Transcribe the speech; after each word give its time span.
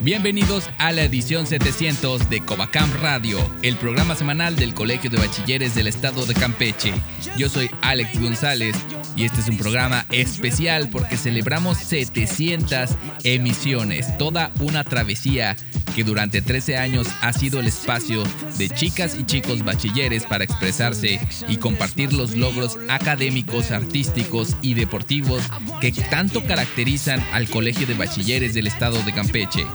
Bienvenidos 0.00 0.70
a 0.78 0.92
la 0.92 1.02
edición 1.02 1.48
700 1.48 2.30
de 2.30 2.40
Covacam 2.40 2.88
Radio, 3.02 3.38
el 3.62 3.76
programa 3.76 4.14
semanal 4.14 4.54
del 4.54 4.72
Colegio 4.72 5.10
de 5.10 5.16
Bachilleres 5.16 5.74
del 5.74 5.88
Estado 5.88 6.24
de 6.24 6.34
Campeche. 6.34 6.94
Yo 7.36 7.48
soy 7.48 7.68
Alex 7.82 8.20
González 8.20 8.76
y 9.18 9.24
este 9.24 9.40
es 9.40 9.48
un 9.48 9.56
programa 9.56 10.06
especial 10.12 10.90
porque 10.90 11.16
celebramos 11.16 11.76
700 11.78 12.90
emisiones, 13.24 14.16
toda 14.16 14.52
una 14.60 14.84
travesía 14.84 15.56
que 15.96 16.04
durante 16.04 16.40
13 16.40 16.76
años 16.76 17.08
ha 17.20 17.32
sido 17.32 17.58
el 17.58 17.66
espacio 17.66 18.22
de 18.58 18.68
chicas 18.68 19.16
y 19.18 19.24
chicos 19.24 19.64
bachilleres 19.64 20.22
para 20.22 20.44
expresarse 20.44 21.18
y 21.48 21.56
compartir 21.56 22.12
los 22.12 22.36
logros 22.36 22.78
académicos, 22.88 23.72
artísticos 23.72 24.54
y 24.62 24.74
deportivos 24.74 25.42
que 25.80 25.90
tanto 25.90 26.44
caracterizan 26.44 27.20
al 27.32 27.48
Colegio 27.48 27.88
de 27.88 27.94
Bachilleres 27.94 28.54
del 28.54 28.68
Estado 28.68 29.02
de 29.02 29.12
Campeche. 29.12 29.66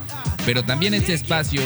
Pero 0.46 0.64
también 0.64 0.94
este 0.94 1.14
espacio 1.14 1.62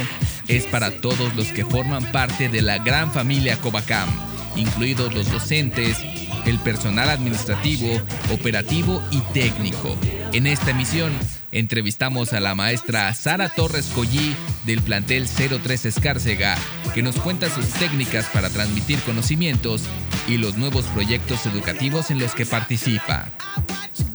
es 0.47 0.65
para 0.65 0.89
todos 0.89 1.35
los 1.35 1.49
que 1.49 1.63
forman 1.63 2.11
parte 2.11 2.49
de 2.49 2.63
la 2.63 2.79
gran 2.79 3.11
familia 3.11 3.57
Covacam, 3.57 4.09
incluidos 4.55 5.13
los 5.13 5.31
docentes, 5.31 5.97
el 6.47 6.59
personal 6.59 7.09
administrativo, 7.09 8.01
operativo 8.31 9.03
y 9.11 9.19
técnico. 9.33 9.97
En 10.33 10.47
esta 10.47 10.71
emisión 10.71 11.11
entrevistamos 11.51 12.33
a 12.33 12.39
la 12.39 12.55
maestra 12.55 13.13
Sara 13.13 13.49
Torres 13.49 13.87
Collí 13.93 14.35
del 14.65 14.81
plantel 14.81 15.27
03 15.27 15.85
Escárcega, 15.85 16.57
que 16.93 17.03
nos 17.03 17.17
cuenta 17.17 17.49
sus 17.49 17.67
técnicas 17.73 18.25
para 18.27 18.49
transmitir 18.49 18.99
conocimientos 19.01 19.83
y 20.27 20.37
los 20.37 20.57
nuevos 20.57 20.85
proyectos 20.85 21.45
educativos 21.45 22.11
en 22.11 22.19
los 22.19 22.33
que 22.33 22.45
participa. 22.45 23.29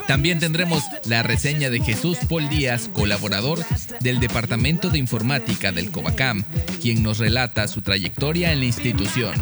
También 0.06 0.40
tendremos 0.40 0.82
la 1.04 1.22
reseña 1.22 1.70
de 1.70 1.80
Jesús 1.80 2.18
Paul 2.28 2.48
Díaz, 2.48 2.88
colaborador 2.92 3.64
del 4.00 4.20
Departamento 4.20 4.90
de 4.90 4.98
Informática 4.98 5.72
del 5.72 5.90
Covacam, 5.90 6.44
quien 6.80 7.02
nos 7.02 7.18
relata 7.18 7.68
su 7.68 7.82
trayectoria 7.82 8.52
en 8.52 8.60
la 8.60 8.66
institución. 8.66 9.34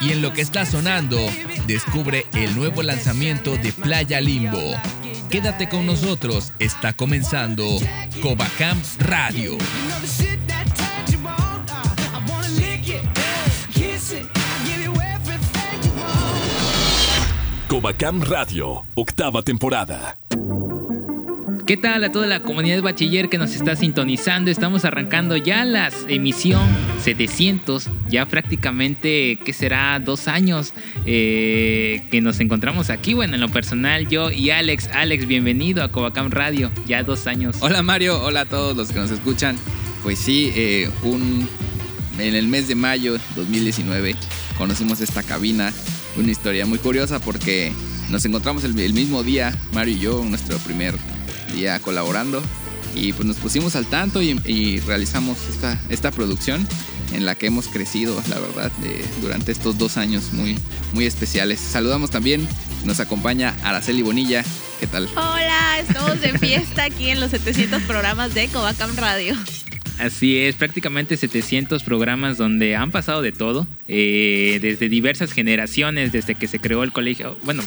Y 0.00 0.12
en 0.12 0.22
lo 0.22 0.32
que 0.32 0.42
está 0.42 0.66
sonando, 0.66 1.18
descubre 1.66 2.26
el 2.34 2.54
nuevo 2.56 2.82
lanzamiento 2.82 3.56
de 3.56 3.72
Playa 3.72 4.20
Limbo. 4.20 4.74
Quédate 5.30 5.68
con 5.68 5.86
nosotros, 5.86 6.52
está 6.58 6.92
comenzando 6.92 7.64
Covacam 8.22 8.80
Radio. 8.98 9.58
Covacam 17.68 18.22
Radio, 18.22 18.84
octava 18.94 19.42
temporada. 19.42 20.16
¿Qué 21.66 21.76
tal 21.76 22.04
a 22.04 22.12
toda 22.12 22.28
la 22.28 22.44
comunidad 22.44 22.80
bachiller 22.80 23.28
que 23.28 23.38
nos 23.38 23.52
está 23.52 23.74
sintonizando? 23.74 24.52
Estamos 24.52 24.84
arrancando 24.84 25.36
ya 25.36 25.64
la 25.64 25.90
emisión 26.06 26.62
700, 27.02 27.90
ya 28.08 28.24
prácticamente, 28.26 29.40
¿qué 29.44 29.52
será? 29.52 29.98
Dos 29.98 30.28
años 30.28 30.74
eh, 31.06 32.06
que 32.12 32.20
nos 32.20 32.38
encontramos 32.38 32.88
aquí. 32.88 33.14
Bueno, 33.14 33.34
en 33.34 33.40
lo 33.40 33.48
personal, 33.48 34.06
yo 34.06 34.30
y 34.30 34.50
Alex. 34.50 34.90
Alex, 34.92 35.26
bienvenido 35.26 35.82
a 35.82 35.90
Covacam 35.90 36.30
Radio, 36.30 36.70
ya 36.86 37.02
dos 37.02 37.26
años. 37.26 37.56
Hola 37.58 37.82
Mario, 37.82 38.22
hola 38.22 38.42
a 38.42 38.46
todos 38.46 38.76
los 38.76 38.92
que 38.92 39.00
nos 39.00 39.10
escuchan. 39.10 39.56
Pues 40.04 40.20
sí, 40.20 40.52
eh, 40.54 40.88
un, 41.02 41.48
en 42.20 42.36
el 42.36 42.46
mes 42.46 42.68
de 42.68 42.76
mayo 42.76 43.18
2019 43.34 44.14
conocimos 44.56 45.00
esta 45.00 45.24
cabina, 45.24 45.72
una 46.16 46.30
historia 46.30 46.64
muy 46.64 46.78
curiosa 46.78 47.18
porque 47.18 47.72
nos 48.08 48.24
encontramos 48.24 48.62
el, 48.62 48.78
el 48.78 48.94
mismo 48.94 49.24
día, 49.24 49.52
Mario 49.72 49.96
y 49.96 49.98
yo, 49.98 50.24
nuestro 50.24 50.58
primer 50.58 50.94
día 51.52 51.78
colaborando 51.80 52.42
y 52.94 53.12
pues 53.12 53.26
nos 53.26 53.36
pusimos 53.36 53.76
al 53.76 53.86
tanto 53.86 54.22
y, 54.22 54.80
realizamos 54.80 55.38
esta, 55.50 55.78
esta 55.90 56.10
producción 56.10 56.66
en 57.12 57.24
la 57.24 57.34
que 57.34 57.46
hemos 57.46 57.68
crecido, 57.68 58.20
la 58.28 58.38
verdad, 58.38 58.72
durante 59.20 59.52
estos 59.52 59.78
dos 59.78 59.96
años 59.96 60.32
muy, 60.32 60.58
muy 60.92 61.06
especiales. 61.06 61.60
Saludamos 61.60 62.10
también, 62.10 62.48
nos 62.84 63.00
acompaña 63.00 63.54
Araceli 63.62 64.02
Bonilla. 64.02 64.44
¿Qué 64.80 64.86
tal? 64.86 65.08
Hola, 65.16 65.78
estamos 65.78 66.20
de 66.20 66.38
fiesta 66.38 66.84
aquí 66.84 67.10
en 67.10 67.20
los 67.20 67.30
700 67.30 67.82
programas 67.82 68.34
de 68.34 68.48
Covacam 68.48 68.94
Radio. 68.96 69.36
Así 69.98 70.36
es, 70.38 70.56
prácticamente 70.56 71.16
700 71.16 71.82
programas 71.82 72.36
donde 72.36 72.76
han 72.76 72.90
pasado 72.90 73.22
de 73.22 73.32
todo, 73.32 73.66
eh, 73.88 74.58
desde 74.60 74.90
diversas 74.90 75.32
generaciones, 75.32 76.12
desde 76.12 76.34
que 76.34 76.48
se 76.48 76.58
creó 76.58 76.82
el 76.82 76.92
colegio, 76.92 77.36
bueno, 77.44 77.62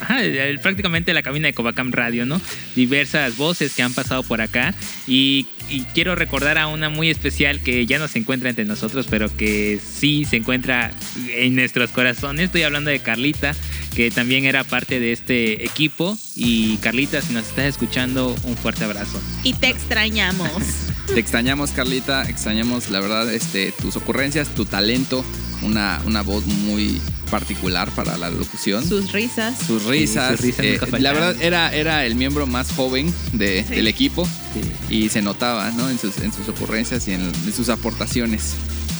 ajá, 0.00 0.20
prácticamente 0.62 1.12
la 1.12 1.22
cabina 1.22 1.48
de 1.48 1.54
Covacam 1.54 1.92
Radio, 1.92 2.24
¿no? 2.24 2.40
Diversas 2.74 3.36
voces 3.36 3.74
que 3.74 3.82
han 3.82 3.92
pasado 3.92 4.22
por 4.22 4.40
acá 4.40 4.74
y, 5.06 5.48
y, 5.68 5.82
quiero 5.92 6.14
recordar 6.14 6.56
a 6.56 6.66
una 6.66 6.88
muy 6.88 7.10
especial 7.10 7.60
que 7.60 7.84
ya 7.84 7.98
no 7.98 8.08
se 8.08 8.20
encuentra 8.20 8.48
entre 8.48 8.64
nosotros, 8.64 9.06
pero 9.10 9.34
que 9.36 9.78
sí 9.78 10.24
se 10.24 10.36
encuentra 10.36 10.92
en 11.28 11.56
nuestros 11.56 11.90
corazones. 11.90 12.46
Estoy 12.46 12.62
hablando 12.62 12.90
de 12.90 13.00
Carlita, 13.00 13.54
que 13.94 14.10
también 14.10 14.46
era 14.46 14.64
parte 14.64 14.98
de 14.98 15.12
este 15.12 15.64
equipo. 15.64 16.16
Y 16.34 16.76
Carlita, 16.78 17.20
si 17.20 17.32
nos 17.32 17.48
estás 17.48 17.66
escuchando, 17.66 18.34
un 18.44 18.56
fuerte 18.56 18.84
abrazo. 18.84 19.20
Y 19.42 19.54
te 19.54 19.68
extrañamos. 19.68 20.50
Te 21.06 21.20
extrañamos, 21.20 21.70
Carlita. 21.70 22.28
Extrañamos, 22.28 22.90
la 22.90 23.00
verdad, 23.00 23.32
este, 23.32 23.72
tus 23.72 23.96
ocurrencias, 23.96 24.48
tu 24.48 24.64
talento, 24.64 25.24
una, 25.62 26.00
una 26.04 26.22
voz 26.22 26.44
muy 26.46 27.00
particular 27.30 27.90
para 27.90 28.16
la 28.16 28.30
locución. 28.30 28.86
Sus 28.86 29.12
risas. 29.12 29.58
Sus 29.58 29.84
risas. 29.84 30.40
Sí, 30.40 30.52
sus 30.52 30.58
risas 30.58 30.88
eh, 30.92 31.00
la 31.00 31.12
verdad, 31.12 31.36
era, 31.40 31.74
era 31.74 32.04
el 32.04 32.14
miembro 32.14 32.46
más 32.46 32.72
joven 32.72 33.12
de, 33.32 33.64
sí. 33.66 33.74
del 33.74 33.86
equipo 33.88 34.28
sí. 34.54 34.94
y 34.94 35.08
se 35.08 35.22
notaba 35.22 35.70
¿no? 35.72 35.88
en, 35.90 35.98
sus, 35.98 36.18
en 36.18 36.32
sus 36.32 36.48
ocurrencias 36.48 37.08
y 37.08 37.12
en, 37.12 37.22
en, 37.22 37.52
sus 37.52 37.68
aportaciones. 37.68 38.54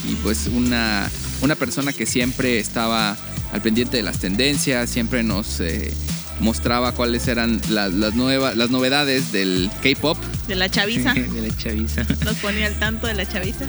Y 0.08 0.14
pues 0.16 0.48
una, 0.52 1.10
una 1.42 1.54
persona 1.54 1.92
que 1.92 2.06
siempre 2.06 2.58
estaba 2.58 3.16
al 3.52 3.62
pendiente 3.62 3.96
de 3.96 4.02
las 4.02 4.18
tendencias, 4.18 4.90
siempre 4.90 5.22
nos... 5.22 5.60
Eh, 5.60 5.92
mostraba 6.40 6.92
cuáles 6.92 7.28
eran 7.28 7.60
las, 7.68 7.92
las, 7.92 8.14
nuevas, 8.14 8.56
las 8.56 8.70
novedades 8.70 9.32
del 9.32 9.70
K-pop. 9.82 10.18
De 10.48 10.54
la 10.54 10.68
chaviza. 10.68 11.14
de 11.14 11.48
la 11.48 11.56
chaviza. 11.56 12.06
Nos 12.24 12.36
ponía 12.36 12.66
al 12.66 12.78
tanto 12.78 13.06
de 13.06 13.14
la 13.14 13.28
chaviza. 13.28 13.66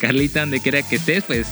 Carlita, 0.00 0.40
donde 0.40 0.60
quiera 0.60 0.82
que 0.82 0.96
estés, 0.96 1.24
pues 1.24 1.46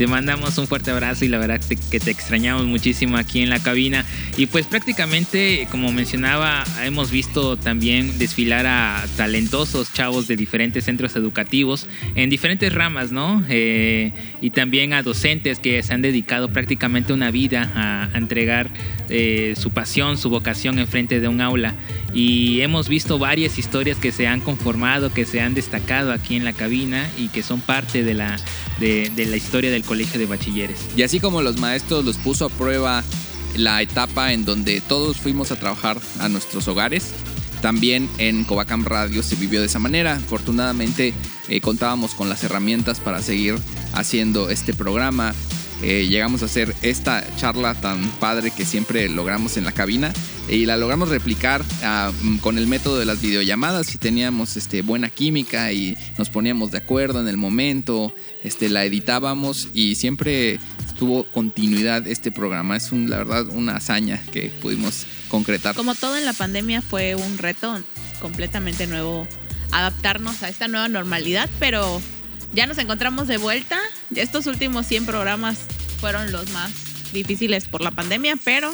te 0.00 0.06
mandamos 0.06 0.56
un 0.56 0.66
fuerte 0.66 0.90
abrazo 0.90 1.26
y 1.26 1.28
la 1.28 1.36
verdad 1.36 1.60
te, 1.60 1.76
que 1.76 2.00
te 2.00 2.10
extrañamos 2.10 2.64
muchísimo 2.64 3.18
aquí 3.18 3.42
en 3.42 3.50
la 3.50 3.58
cabina. 3.58 4.06
Y 4.38 4.46
pues 4.46 4.64
prácticamente, 4.64 5.68
como 5.70 5.92
mencionaba, 5.92 6.64
hemos 6.82 7.10
visto 7.10 7.58
también 7.58 8.16
desfilar 8.16 8.64
a 8.66 9.04
talentosos 9.18 9.92
chavos 9.92 10.26
de 10.26 10.36
diferentes 10.36 10.84
centros 10.84 11.16
educativos 11.16 11.86
en 12.14 12.30
diferentes 12.30 12.72
ramas, 12.72 13.12
¿no? 13.12 13.44
Eh, 13.50 14.12
y 14.40 14.48
también 14.48 14.94
a 14.94 15.02
docentes 15.02 15.58
que 15.58 15.82
se 15.82 15.92
han 15.92 16.00
dedicado 16.00 16.50
prácticamente 16.50 17.12
una 17.12 17.30
vida 17.30 17.70
a, 17.74 18.08
a 18.10 18.16
entregar 18.16 18.70
eh, 19.10 19.52
su 19.54 19.70
pasión, 19.70 20.16
su 20.16 20.30
vocación 20.30 20.78
enfrente 20.78 21.20
de 21.20 21.28
un 21.28 21.42
aula. 21.42 21.74
Y 22.14 22.62
hemos 22.62 22.88
visto 22.88 23.18
varias 23.18 23.58
historias 23.58 23.98
que 23.98 24.12
se 24.12 24.26
han 24.26 24.40
conformado, 24.40 25.12
que 25.12 25.26
se 25.26 25.42
han 25.42 25.52
destacado 25.52 26.10
aquí 26.10 26.36
en 26.36 26.46
la 26.46 26.54
cabina 26.54 27.06
y 27.18 27.28
que 27.28 27.42
son 27.42 27.60
parte 27.60 28.02
de 28.02 28.14
la, 28.14 28.38
de, 28.80 29.10
de 29.14 29.26
la 29.26 29.36
historia 29.36 29.70
del 29.70 29.84
colegio 29.90 30.20
de 30.20 30.26
bachilleres. 30.26 30.78
Y 30.96 31.02
así 31.02 31.18
como 31.18 31.42
los 31.42 31.58
maestros 31.58 32.04
los 32.04 32.16
puso 32.16 32.44
a 32.44 32.48
prueba 32.48 33.02
la 33.56 33.82
etapa 33.82 34.32
en 34.32 34.44
donde 34.44 34.80
todos 34.80 35.16
fuimos 35.16 35.50
a 35.50 35.56
trabajar 35.56 35.98
a 36.20 36.28
nuestros 36.28 36.68
hogares, 36.68 37.10
también 37.60 38.08
en 38.18 38.44
Covacam 38.44 38.84
Radio 38.84 39.24
se 39.24 39.34
vivió 39.34 39.58
de 39.58 39.66
esa 39.66 39.80
manera. 39.80 40.14
Afortunadamente 40.14 41.12
eh, 41.48 41.60
contábamos 41.60 42.14
con 42.14 42.28
las 42.28 42.44
herramientas 42.44 43.00
para 43.00 43.20
seguir 43.20 43.58
haciendo 43.92 44.48
este 44.48 44.74
programa. 44.74 45.34
Eh, 45.82 46.06
llegamos 46.08 46.42
a 46.42 46.46
hacer 46.46 46.74
esta 46.82 47.24
charla 47.36 47.74
tan 47.74 48.10
padre 48.18 48.50
que 48.50 48.66
siempre 48.66 49.08
logramos 49.08 49.56
en 49.56 49.64
la 49.64 49.72
cabina 49.72 50.12
y 50.48 50.66
la 50.66 50.76
logramos 50.76 51.08
replicar 51.08 51.62
uh, 51.62 52.38
con 52.40 52.58
el 52.58 52.66
método 52.66 52.98
de 52.98 53.06
las 53.06 53.20
videollamadas 53.22 53.94
y 53.94 53.98
teníamos 53.98 54.56
este, 54.56 54.82
buena 54.82 55.08
química 55.08 55.72
y 55.72 55.96
nos 56.18 56.28
poníamos 56.28 56.70
de 56.70 56.78
acuerdo 56.78 57.20
en 57.20 57.28
el 57.28 57.36
momento, 57.36 58.12
este, 58.42 58.68
la 58.68 58.84
editábamos 58.84 59.68
y 59.72 59.94
siempre 59.94 60.58
tuvo 60.98 61.24
continuidad 61.24 62.06
este 62.06 62.30
programa. 62.30 62.76
Es 62.76 62.92
la 62.92 63.18
verdad 63.18 63.46
una 63.48 63.76
hazaña 63.76 64.20
que 64.32 64.50
pudimos 64.60 65.06
concretar. 65.28 65.74
Como 65.74 65.94
todo 65.94 66.18
en 66.18 66.26
la 66.26 66.34
pandemia 66.34 66.82
fue 66.82 67.14
un 67.14 67.38
reto 67.38 67.80
completamente 68.20 68.86
nuevo 68.86 69.26
adaptarnos 69.72 70.42
a 70.42 70.48
esta 70.48 70.68
nueva 70.68 70.88
normalidad, 70.88 71.48
pero 71.58 72.02
ya 72.52 72.66
nos 72.66 72.76
encontramos 72.78 73.28
de 73.28 73.38
vuelta. 73.38 73.78
Estos 74.14 74.46
últimos 74.46 74.86
100 74.86 75.06
programas 75.06 75.58
fueron 76.00 76.32
los 76.32 76.50
más 76.50 76.70
difíciles 77.12 77.66
por 77.66 77.80
la 77.80 77.90
pandemia, 77.90 78.36
pero 78.44 78.72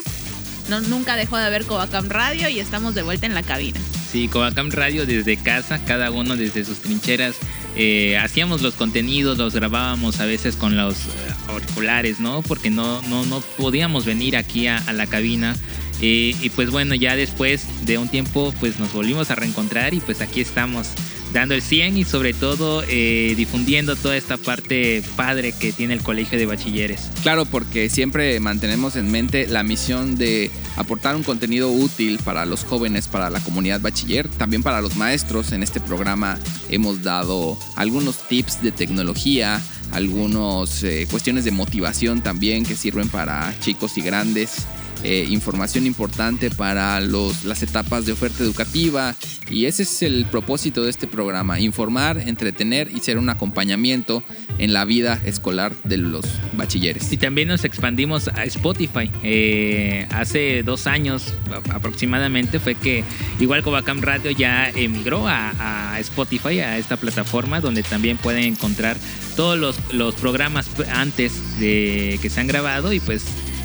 no, 0.69 0.81
nunca 0.81 1.15
dejó 1.15 1.37
de 1.37 1.45
haber 1.45 1.65
Covacam 1.65 2.09
Radio 2.09 2.49
y 2.49 2.59
estamos 2.59 2.95
de 2.95 3.03
vuelta 3.03 3.25
en 3.25 3.33
la 3.33 3.43
cabina. 3.43 3.79
Sí, 4.11 4.27
Covacam 4.27 4.71
Radio 4.71 5.05
desde 5.05 5.37
casa, 5.37 5.79
cada 5.85 6.11
uno 6.11 6.35
desde 6.35 6.65
sus 6.65 6.79
trincheras. 6.79 7.35
Eh, 7.75 8.17
hacíamos 8.17 8.61
los 8.61 8.73
contenidos, 8.73 9.37
los 9.37 9.53
grabábamos 9.53 10.19
a 10.19 10.25
veces 10.25 10.55
con 10.55 10.75
los 10.75 10.95
eh, 10.95 11.09
auriculares, 11.49 12.19
¿no? 12.19 12.41
Porque 12.41 12.69
no, 12.69 13.01
no, 13.03 13.25
no 13.25 13.41
podíamos 13.57 14.05
venir 14.05 14.35
aquí 14.35 14.67
a, 14.67 14.81
la 14.93 15.05
cabina. 15.05 15.55
Eh, 16.01 16.35
y 16.41 16.49
pues 16.49 16.71
bueno, 16.71 16.95
ya 16.95 17.15
después 17.15 17.67
de 17.85 17.97
un 17.97 18.07
tiempo, 18.07 18.53
pues 18.59 18.79
nos 18.79 18.93
volvimos 18.93 19.29
a 19.29 19.35
reencontrar 19.35 19.93
y 19.93 19.99
pues 19.99 20.21
aquí 20.21 20.41
estamos 20.41 20.87
dando 21.33 21.55
el 21.55 21.61
100 21.61 21.97
y 21.97 22.03
sobre 22.03 22.33
todo 22.33 22.83
eh, 22.87 23.33
difundiendo 23.35 23.95
toda 23.95 24.15
esta 24.17 24.37
parte 24.37 25.03
padre 25.15 25.53
que 25.53 25.71
tiene 25.71 25.93
el 25.93 26.01
colegio 26.01 26.37
de 26.37 26.45
bachilleres. 26.45 27.09
Claro, 27.21 27.45
porque 27.45 27.89
siempre 27.89 28.39
mantenemos 28.39 28.95
en 28.95 29.11
mente 29.11 29.47
la 29.47 29.63
misión 29.63 30.17
de 30.17 30.51
aportar 30.75 31.15
un 31.15 31.23
contenido 31.23 31.71
útil 31.71 32.19
para 32.23 32.45
los 32.45 32.63
jóvenes, 32.63 33.07
para 33.07 33.29
la 33.29 33.39
comunidad 33.39 33.81
bachiller, 33.81 34.27
también 34.27 34.63
para 34.63 34.81
los 34.81 34.95
maestros. 34.95 35.51
En 35.51 35.63
este 35.63 35.79
programa 35.79 36.39
hemos 36.69 37.03
dado 37.03 37.57
algunos 37.75 38.27
tips 38.27 38.61
de 38.61 38.71
tecnología, 38.71 39.61
algunas 39.91 40.83
eh, 40.83 41.07
cuestiones 41.09 41.45
de 41.45 41.51
motivación 41.51 42.21
también 42.21 42.65
que 42.65 42.75
sirven 42.75 43.09
para 43.09 43.53
chicos 43.59 43.97
y 43.97 44.01
grandes. 44.01 44.67
Eh, 45.03 45.27
información 45.29 45.85
importante 45.85 46.49
para 46.49 46.99
los, 46.99 47.45
las 47.45 47.61
etapas 47.61 48.05
de 48.05 48.13
oferta 48.13 48.43
educativa 48.43 49.15
y 49.49 49.65
ese 49.65 49.83
es 49.83 50.01
el 50.01 50.25
propósito 50.25 50.83
de 50.83 50.89
este 50.89 51.07
programa, 51.07 51.59
informar, 51.59 52.17
entretener 52.17 52.89
y 52.93 52.99
ser 52.99 53.17
un 53.17 53.29
acompañamiento 53.29 54.23
en 54.57 54.73
la 54.73 54.85
vida 54.85 55.19
escolar 55.23 55.73
de 55.83 55.97
los 55.97 56.25
bachilleres. 56.53 57.11
Y 57.11 57.17
también 57.17 57.47
nos 57.47 57.63
expandimos 57.63 58.27
a 58.27 58.43
Spotify. 58.45 59.09
Eh, 59.23 60.07
hace 60.11 60.63
dos 60.63 60.87
años 60.87 61.33
aproximadamente 61.73 62.59
fue 62.59 62.75
que 62.75 63.03
igual 63.39 63.63
Covacam 63.63 64.01
Radio 64.01 64.31
ya 64.31 64.69
emigró 64.69 65.27
a, 65.27 65.93
a, 65.93 65.99
Spotify, 65.99 66.59
a 66.59 66.77
esta 66.77 66.97
plataforma 66.97 67.61
donde 67.61 67.83
también 67.83 68.17
pueden 68.17 68.43
encontrar 68.43 68.97
todos 69.35 69.57
los, 69.57 69.93
los 69.93 70.15
programas 70.15 70.67
antes 70.91 71.59
de 71.59 72.19
que 72.21 72.29
se 72.29 72.39
han 72.39 72.47
grabado 72.47 72.91
y 72.91 72.99
pues 72.99 73.23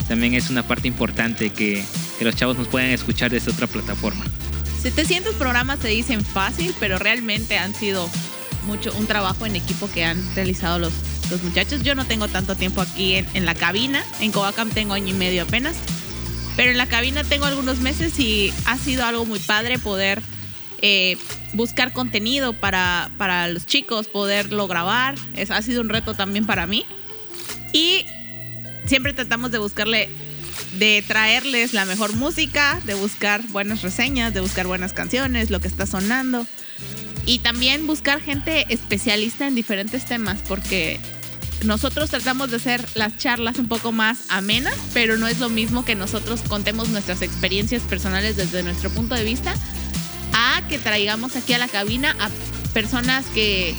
también 0.08 0.34
es 0.34 0.50
una 0.50 0.66
parte 0.66 0.88
importante 0.88 1.50
que, 1.50 1.84
los 2.20 2.36
chavos 2.36 2.56
nos 2.56 2.68
puedan 2.68 2.90
escuchar 2.90 3.32
desde 3.32 3.50
otra 3.50 3.66
plataforma. 3.66 4.24
700 4.80 5.34
programas 5.34 5.80
se 5.80 5.88
dicen 5.88 6.24
fácil, 6.24 6.72
pero 6.78 6.96
realmente 6.96 7.58
han 7.58 7.74
sido 7.74 8.08
mucho 8.64 8.92
un 8.96 9.08
trabajo 9.08 9.44
en 9.44 9.56
equipo 9.56 9.90
que 9.92 10.04
han 10.04 10.22
realizado 10.36 10.78
los, 10.78 10.92
los 11.32 11.42
muchachos. 11.42 11.82
Yo 11.82 11.96
no 11.96 12.04
tengo 12.04 12.28
tanto 12.28 12.54
tiempo 12.54 12.80
aquí 12.80 13.14
en, 13.16 13.26
en, 13.34 13.44
la 13.44 13.56
cabina, 13.56 14.04
en 14.20 14.30
Covacam 14.30 14.70
tengo 14.70 14.94
año 14.94 15.08
y 15.08 15.14
medio 15.14 15.42
apenas, 15.42 15.74
pero 16.56 16.70
en 16.70 16.78
la 16.78 16.86
cabina 16.86 17.24
tengo 17.24 17.46
algunos 17.46 17.80
meses 17.80 18.16
y 18.20 18.52
ha 18.66 18.78
sido 18.78 19.04
algo 19.04 19.24
muy 19.24 19.40
padre 19.40 19.80
poder 19.80 20.22
eh, 20.84 21.16
buscar 21.52 21.92
contenido 21.92 22.54
para, 22.54 23.08
para 23.16 23.46
los 23.46 23.66
chicos, 23.66 24.08
poderlo 24.08 24.66
grabar. 24.66 25.14
Es, 25.34 25.52
ha 25.52 25.62
sido 25.62 25.80
un 25.80 25.88
reto 25.88 26.14
también 26.14 26.44
para 26.44 26.66
mí. 26.66 26.84
Y 27.72 28.04
siempre 28.86 29.12
tratamos 29.12 29.50
de 29.50 29.58
buscarle, 29.58 30.08
de 30.78 31.04
traerles 31.06 31.72
la 31.72 31.84
mejor 31.84 32.14
música, 32.14 32.80
de 32.84 32.94
buscar 32.94 33.42
buenas 33.48 33.82
reseñas, 33.82 34.34
de 34.34 34.40
buscar 34.40 34.66
buenas 34.66 34.92
canciones, 34.92 35.50
lo 35.50 35.60
que 35.60 35.68
está 35.68 35.86
sonando. 35.86 36.46
Y 37.24 37.38
también 37.38 37.86
buscar 37.86 38.20
gente 38.20 38.66
especialista 38.68 39.46
en 39.46 39.54
diferentes 39.54 40.04
temas, 40.06 40.40
porque 40.48 40.98
nosotros 41.64 42.10
tratamos 42.10 42.50
de 42.50 42.56
hacer 42.56 42.84
las 42.94 43.16
charlas 43.18 43.58
un 43.58 43.68
poco 43.68 43.92
más 43.92 44.24
amenas, 44.28 44.74
pero 44.92 45.16
no 45.16 45.28
es 45.28 45.38
lo 45.38 45.48
mismo 45.48 45.84
que 45.84 45.94
nosotros 45.94 46.40
contemos 46.48 46.88
nuestras 46.88 47.22
experiencias 47.22 47.82
personales 47.82 48.36
desde 48.36 48.62
nuestro 48.62 48.90
punto 48.90 49.14
de 49.14 49.24
vista, 49.24 49.54
a 50.32 50.62
que 50.68 50.78
traigamos 50.78 51.36
aquí 51.36 51.52
a 51.52 51.58
la 51.58 51.68
cabina 51.68 52.16
a 52.18 52.30
personas 52.72 53.24
que 53.34 53.76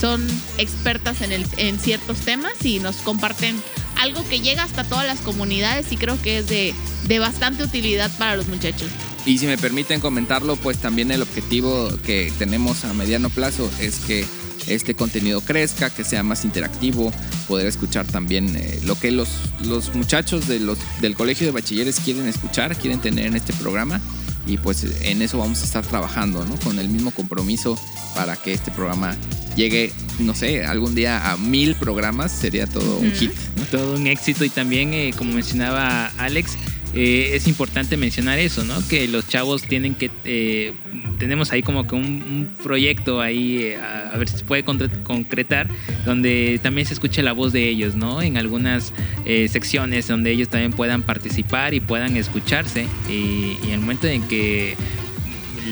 son 0.00 0.26
expertas 0.58 1.18
en, 1.22 1.78
ciertos 1.78 2.18
temas 2.18 2.52
y 2.64 2.80
nos 2.80 2.96
comparten 2.96 3.56
algo 4.02 4.28
que 4.28 4.40
llega 4.40 4.64
hasta 4.64 4.84
todas 4.84 5.06
las 5.06 5.20
comunidades 5.20 5.92
y 5.92 5.96
creo 5.96 6.20
que 6.20 6.38
es 6.38 6.48
de, 6.48 6.74
de 7.06 7.18
bastante 7.18 7.62
utilidad 7.62 8.10
para 8.18 8.36
los 8.36 8.48
muchachos. 8.48 8.88
Y 9.24 9.38
si 9.38 9.46
me 9.46 9.56
permiten 9.56 10.00
comentarlo, 10.00 10.56
pues 10.56 10.78
también 10.78 11.12
el 11.12 11.22
objetivo 11.22 11.88
que 12.04 12.32
tenemos 12.38 12.84
a 12.84 12.92
mediano 12.92 13.30
plazo 13.30 13.70
es 13.78 14.00
que 14.00 14.26
este 14.66 14.94
contenido 14.94 15.40
crezca, 15.40 15.90
que 15.90 16.04
sea 16.04 16.22
más 16.22 16.44
interactivo, 16.44 17.12
poder 17.46 17.66
escuchar 17.66 18.06
también 18.06 18.56
eh, 18.56 18.80
lo 18.84 18.98
que 18.98 19.12
los, 19.12 19.28
los 19.64 19.94
muchachos 19.94 20.48
de 20.48 20.58
los, 20.58 20.78
del 21.00 21.14
colegio 21.14 21.46
de 21.46 21.52
bachilleres 21.52 22.00
quieren 22.00 22.26
escuchar, 22.26 22.76
quieren 22.76 23.00
tener 23.00 23.26
en 23.26 23.36
este 23.36 23.52
programa. 23.52 24.00
Y 24.46 24.56
pues 24.56 24.84
en 25.02 25.22
eso 25.22 25.38
vamos 25.38 25.62
a 25.62 25.64
estar 25.64 25.84
trabajando, 25.84 26.44
¿no? 26.44 26.56
Con 26.56 26.78
el 26.78 26.88
mismo 26.88 27.10
compromiso 27.12 27.78
para 28.14 28.36
que 28.36 28.52
este 28.52 28.70
programa 28.70 29.16
llegue, 29.56 29.92
no 30.18 30.34
sé, 30.34 30.64
algún 30.64 30.94
día 30.94 31.30
a 31.30 31.36
mil 31.36 31.74
programas, 31.74 32.32
sería 32.32 32.66
todo 32.66 32.98
un 32.98 33.12
hit. 33.12 33.32
¿no? 33.56 33.64
Todo 33.66 33.96
un 33.96 34.06
éxito 34.06 34.44
y 34.44 34.50
también, 34.50 34.92
eh, 34.94 35.14
como 35.16 35.32
mencionaba 35.32 36.06
Alex, 36.18 36.56
eh, 36.94 37.30
es 37.34 37.48
importante 37.48 37.96
mencionar 37.96 38.38
eso, 38.38 38.64
¿no? 38.64 38.86
Que 38.88 39.08
los 39.08 39.26
chavos 39.26 39.62
tienen 39.62 39.94
que, 39.94 40.10
eh, 40.24 40.74
tenemos 41.18 41.52
ahí 41.52 41.62
como 41.62 41.86
que 41.86 41.94
un, 41.94 42.50
proyecto 42.62 43.20
ahí, 43.20 43.62
eh, 43.62 43.76
a, 43.78 44.16
ver 44.16 44.28
si 44.28 44.38
se 44.38 44.44
puede 44.44 44.62
concretar, 44.62 45.68
donde 46.04 46.60
también 46.62 46.86
se 46.86 46.94
escuche 46.94 47.22
la 47.22 47.32
voz 47.32 47.52
de 47.52 47.68
ellos, 47.68 47.94
¿no? 47.94 48.22
En 48.22 48.36
algunas 48.36 48.92
eh, 49.24 49.48
secciones 49.48 50.06
donde 50.08 50.30
ellos 50.30 50.48
también 50.48 50.72
puedan 50.72 51.02
participar 51.02 51.74
y 51.74 51.80
puedan 51.80 52.16
escucharse 52.16 52.86
y, 53.08 53.56
en 53.64 53.70
el 53.70 53.80
momento 53.80 54.06
en 54.06 54.22
que 54.28 54.76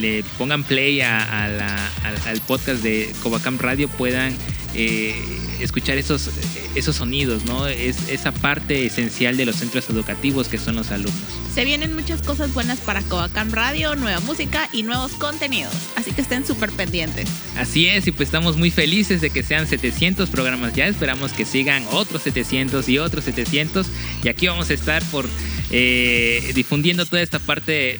le 0.00 0.24
pongan 0.38 0.62
play 0.64 1.00
a, 1.00 1.44
a 1.44 1.48
la, 1.48 1.90
al 2.26 2.40
podcast 2.40 2.82
de 2.82 3.12
Covacam 3.22 3.58
Radio 3.58 3.88
puedan 3.88 4.34
eh, 4.74 5.14
escuchar 5.60 5.98
esos, 5.98 6.30
esos 6.74 6.96
sonidos, 6.96 7.44
¿no? 7.44 7.66
Es 7.66 8.08
esa 8.08 8.32
parte 8.32 8.86
esencial 8.86 9.36
de 9.36 9.46
los 9.46 9.56
centros 9.56 9.88
educativos 9.90 10.48
que 10.48 10.58
son 10.58 10.76
los 10.76 10.90
alumnos. 10.90 11.14
Se 11.54 11.64
vienen 11.64 11.94
muchas 11.94 12.22
cosas 12.22 12.54
buenas 12.54 12.78
para 12.80 13.02
Covacam 13.02 13.50
Radio, 13.50 13.96
nueva 13.96 14.20
música 14.20 14.68
y 14.72 14.82
nuevos 14.82 15.12
contenidos, 15.12 15.74
así 15.96 16.12
que 16.12 16.20
estén 16.20 16.46
súper 16.46 16.70
pendientes. 16.70 17.28
Así 17.56 17.86
es, 17.86 18.06
y 18.06 18.12
pues 18.12 18.28
estamos 18.28 18.56
muy 18.56 18.70
felices 18.70 19.20
de 19.20 19.30
que 19.30 19.42
sean 19.42 19.66
700 19.66 20.30
programas 20.30 20.74
ya, 20.74 20.86
esperamos 20.86 21.32
que 21.32 21.44
sigan 21.44 21.84
otros 21.90 22.22
700 22.22 22.88
y 22.88 22.98
otros 22.98 23.24
700, 23.24 23.86
y 24.22 24.28
aquí 24.28 24.46
vamos 24.46 24.70
a 24.70 24.74
estar 24.74 25.02
por 25.06 25.28
eh, 25.70 26.52
difundiendo 26.54 27.06
toda 27.06 27.22
esta 27.22 27.38
parte 27.38 27.98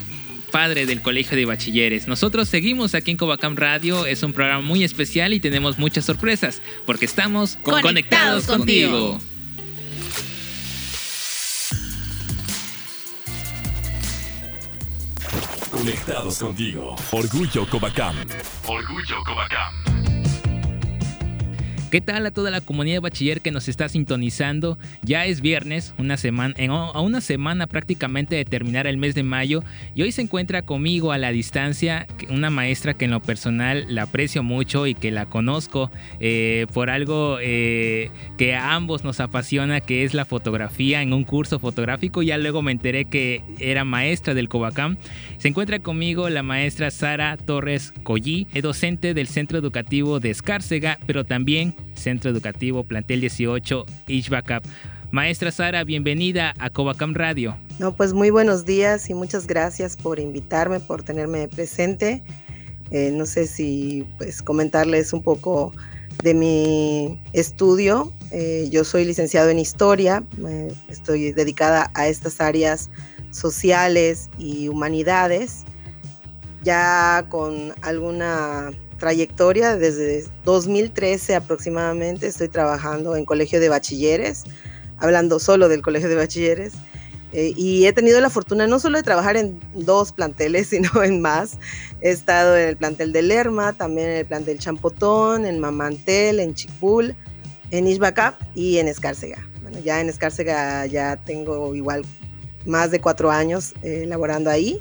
padre 0.50 0.86
del 0.86 1.02
Colegio 1.02 1.36
de 1.36 1.46
Bachilleres. 1.46 2.08
Nosotros 2.08 2.48
seguimos 2.48 2.94
aquí 2.94 3.10
en 3.10 3.16
Covacam 3.16 3.56
Radio, 3.56 4.06
es 4.06 4.22
un 4.22 4.32
programa 4.32 4.62
muy 4.62 4.84
especial 4.84 5.32
y 5.32 5.40
tenemos 5.40 5.78
muchas 5.78 6.04
sorpresas 6.04 6.60
porque 6.86 7.04
estamos 7.04 7.56
conectados, 7.62 7.82
conectados 7.82 8.46
contigo. 8.46 9.18
contigo. 9.18 9.30
Conectados 15.70 16.38
contigo. 16.38 16.96
Orgullo 17.10 17.66
Covacam. 17.66 18.16
Orgullo 18.66 19.24
Covacam. 19.24 19.89
¿Qué 21.90 22.00
tal 22.00 22.24
a 22.24 22.30
toda 22.30 22.52
la 22.52 22.60
comunidad 22.60 22.96
de 22.96 23.00
bachiller 23.00 23.40
que 23.40 23.50
nos 23.50 23.68
está 23.68 23.88
sintonizando? 23.88 24.78
Ya 25.02 25.26
es 25.26 25.40
viernes, 25.40 25.92
una 25.98 26.16
semana, 26.16 26.54
en, 26.56 26.70
a 26.70 27.00
una 27.00 27.20
semana 27.20 27.66
prácticamente 27.66 28.36
de 28.36 28.44
terminar 28.44 28.86
el 28.86 28.96
mes 28.96 29.16
de 29.16 29.24
mayo 29.24 29.64
y 29.96 30.02
hoy 30.02 30.12
se 30.12 30.22
encuentra 30.22 30.62
conmigo 30.62 31.10
a 31.10 31.18
la 31.18 31.32
distancia 31.32 32.06
una 32.28 32.48
maestra 32.48 32.94
que 32.94 33.06
en 33.06 33.10
lo 33.10 33.20
personal 33.20 33.86
la 33.88 34.02
aprecio 34.04 34.44
mucho 34.44 34.86
y 34.86 34.94
que 34.94 35.10
la 35.10 35.26
conozco 35.26 35.90
eh, 36.20 36.68
por 36.72 36.90
algo 36.90 37.38
eh, 37.40 38.12
que 38.38 38.54
a 38.54 38.74
ambos 38.76 39.02
nos 39.02 39.18
apasiona 39.18 39.80
que 39.80 40.04
es 40.04 40.14
la 40.14 40.24
fotografía 40.24 41.02
en 41.02 41.12
un 41.12 41.24
curso 41.24 41.58
fotográfico. 41.58 42.22
Ya 42.22 42.38
luego 42.38 42.62
me 42.62 42.70
enteré 42.70 43.06
que 43.06 43.42
era 43.58 43.84
maestra 43.84 44.34
del 44.34 44.48
Covacam. 44.48 44.96
Se 45.38 45.48
encuentra 45.48 45.80
conmigo 45.80 46.28
la 46.28 46.44
maestra 46.44 46.92
Sara 46.92 47.36
Torres 47.36 47.92
Collí, 48.04 48.46
docente 48.62 49.12
del 49.12 49.26
Centro 49.26 49.58
Educativo 49.58 50.20
de 50.20 50.30
Escárcega, 50.30 51.00
pero 51.04 51.24
también 51.24 51.74
Centro 51.94 52.30
Educativo 52.30 52.84
Plantel 52.84 53.20
18 53.20 53.86
Ishbacap. 54.08 54.64
Maestra 55.10 55.50
Sara, 55.50 55.82
bienvenida 55.82 56.54
a 56.58 56.70
Covacam 56.70 57.14
Radio. 57.14 57.56
No, 57.80 57.96
pues 57.96 58.12
muy 58.12 58.30
buenos 58.30 58.64
días 58.64 59.10
y 59.10 59.14
muchas 59.14 59.46
gracias 59.46 59.96
por 59.96 60.20
invitarme, 60.20 60.78
por 60.78 61.02
tenerme 61.02 61.48
presente. 61.48 62.22
Eh, 62.90 63.10
no 63.12 63.26
sé 63.26 63.46
si 63.46 64.06
pues 64.18 64.40
comentarles 64.42 65.12
un 65.12 65.22
poco 65.22 65.72
de 66.22 66.34
mi 66.34 67.20
estudio. 67.32 68.12
Eh, 68.30 68.68
yo 68.70 68.84
soy 68.84 69.04
licenciado 69.04 69.50
en 69.50 69.58
historia, 69.58 70.22
estoy 70.88 71.32
dedicada 71.32 71.90
a 71.94 72.06
estas 72.06 72.40
áreas 72.40 72.90
sociales 73.30 74.30
y 74.38 74.68
humanidades, 74.68 75.64
ya 76.62 77.26
con 77.28 77.74
alguna 77.82 78.70
trayectoria 79.00 79.76
desde 79.76 80.24
2013 80.44 81.34
aproximadamente 81.34 82.28
estoy 82.28 82.48
trabajando 82.48 83.16
en 83.16 83.24
colegio 83.24 83.58
de 83.58 83.68
bachilleres 83.68 84.44
hablando 85.00 85.38
solo 85.38 85.68
del 85.68 85.82
Colegio 85.82 86.08
de 86.08 86.14
Bachilleres. 86.14 86.74
Eh, 87.32 87.52
y 87.56 87.86
he 87.86 87.92
tenido 87.92 88.20
la 88.20 88.28
fortuna 88.28 88.66
no 88.66 88.80
solo 88.80 88.98
de 88.98 89.04
trabajar 89.04 89.36
en 89.36 89.60
dos 89.74 90.12
planteles, 90.12 90.68
sino 90.70 91.02
en 91.02 91.20
más. 91.20 91.58
He 92.00 92.10
estado 92.10 92.56
en 92.56 92.68
el 92.68 92.76
plantel 92.76 93.12
de 93.12 93.22
Lerma, 93.22 93.72
también 93.72 94.08
en 94.08 94.16
el 94.18 94.26
plantel 94.26 94.58
Champotón, 94.58 95.46
en 95.46 95.58
Mamantel, 95.58 96.40
en 96.40 96.54
Chicpul, 96.54 97.14
en 97.70 97.86
Ixbacap 97.86 98.40
y 98.54 98.78
en 98.78 98.88
Escárcega. 98.88 99.46
Bueno, 99.62 99.78
ya 99.80 100.00
en 100.00 100.08
Escárcega 100.08 100.86
ya 100.86 101.16
tengo 101.16 101.74
igual 101.74 102.04
más 102.66 102.90
de 102.90 103.00
cuatro 103.00 103.30
años 103.30 103.74
eh, 103.82 104.04
laborando 104.06 104.50
ahí. 104.50 104.80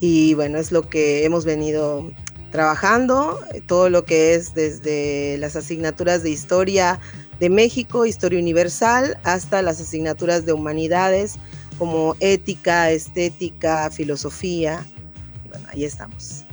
Y 0.00 0.34
bueno, 0.34 0.58
es 0.58 0.72
lo 0.72 0.88
que 0.88 1.24
hemos 1.24 1.44
venido 1.44 2.10
trabajando, 2.50 3.38
todo 3.66 3.88
lo 3.90 4.04
que 4.04 4.34
es 4.34 4.54
desde 4.54 5.36
las 5.38 5.56
asignaturas 5.56 6.22
de 6.22 6.30
historia 6.30 7.00
de 7.38 7.48
México, 7.48 8.06
historia 8.06 8.38
universal, 8.38 9.18
hasta 9.24 9.62
las 9.62 9.80
asignaturas 9.80 10.44
de 10.44 10.52
humanidades, 10.52 11.36
como 11.78 12.14
ética, 12.20 12.90
estética, 12.90 13.90
filosofía. 13.90 14.84
Bueno, 15.48 15.66
ahí 15.72 15.84
estamos. 15.84 16.44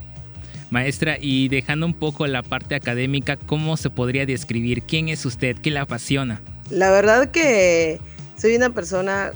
Maestra, 0.70 1.18
y 1.20 1.50
dejando 1.50 1.86
un 1.86 1.94
poco 1.94 2.28
la 2.28 2.44
parte 2.44 2.76
académica, 2.76 3.38
¿cómo 3.38 3.78
se 3.78 3.90
podría 3.90 4.26
describir 4.26 4.84
quién 4.84 5.10
es 5.10 5.26
usted? 5.26 5.58
¿Qué 5.58 5.72
la 5.72 5.82
apasiona? 5.82 6.42
La 6.70 6.92
verdad 6.92 7.32
que 7.32 8.00
soy 8.38 8.56
una 8.56 8.70
persona 8.70 9.32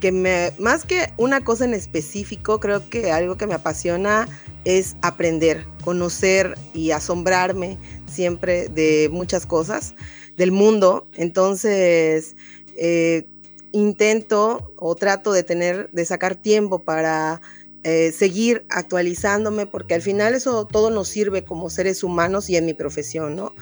que 0.00 0.12
me, 0.12 0.52
más 0.58 0.84
que 0.84 1.12
una 1.16 1.42
cosa 1.42 1.64
en 1.64 1.74
específico, 1.74 2.60
creo 2.60 2.88
que 2.88 3.10
algo 3.10 3.36
que 3.36 3.46
me 3.46 3.54
apasiona 3.54 4.26
es 4.64 4.96
aprender, 5.02 5.66
conocer 5.82 6.56
y 6.72 6.90
asombrarme 6.90 7.78
siempre 8.06 8.68
de 8.68 9.08
muchas 9.12 9.46
cosas 9.46 9.94
del 10.36 10.52
mundo. 10.52 11.08
Entonces, 11.14 12.36
eh, 12.76 13.28
intento 13.72 14.72
o 14.76 14.94
trato 14.94 15.32
de 15.32 15.42
tener, 15.42 15.90
de 15.90 16.04
sacar 16.04 16.36
tiempo 16.36 16.78
para 16.78 17.40
eh, 17.82 18.12
seguir 18.12 18.64
actualizándome, 18.70 19.66
porque 19.66 19.94
al 19.94 20.02
final 20.02 20.34
eso 20.34 20.66
todo 20.66 20.90
nos 20.90 21.08
sirve 21.08 21.44
como 21.44 21.68
seres 21.68 22.02
humanos 22.02 22.48
y 22.48 22.56
en 22.56 22.66
mi 22.66 22.72
profesión, 22.72 23.36
¿no? 23.36 23.54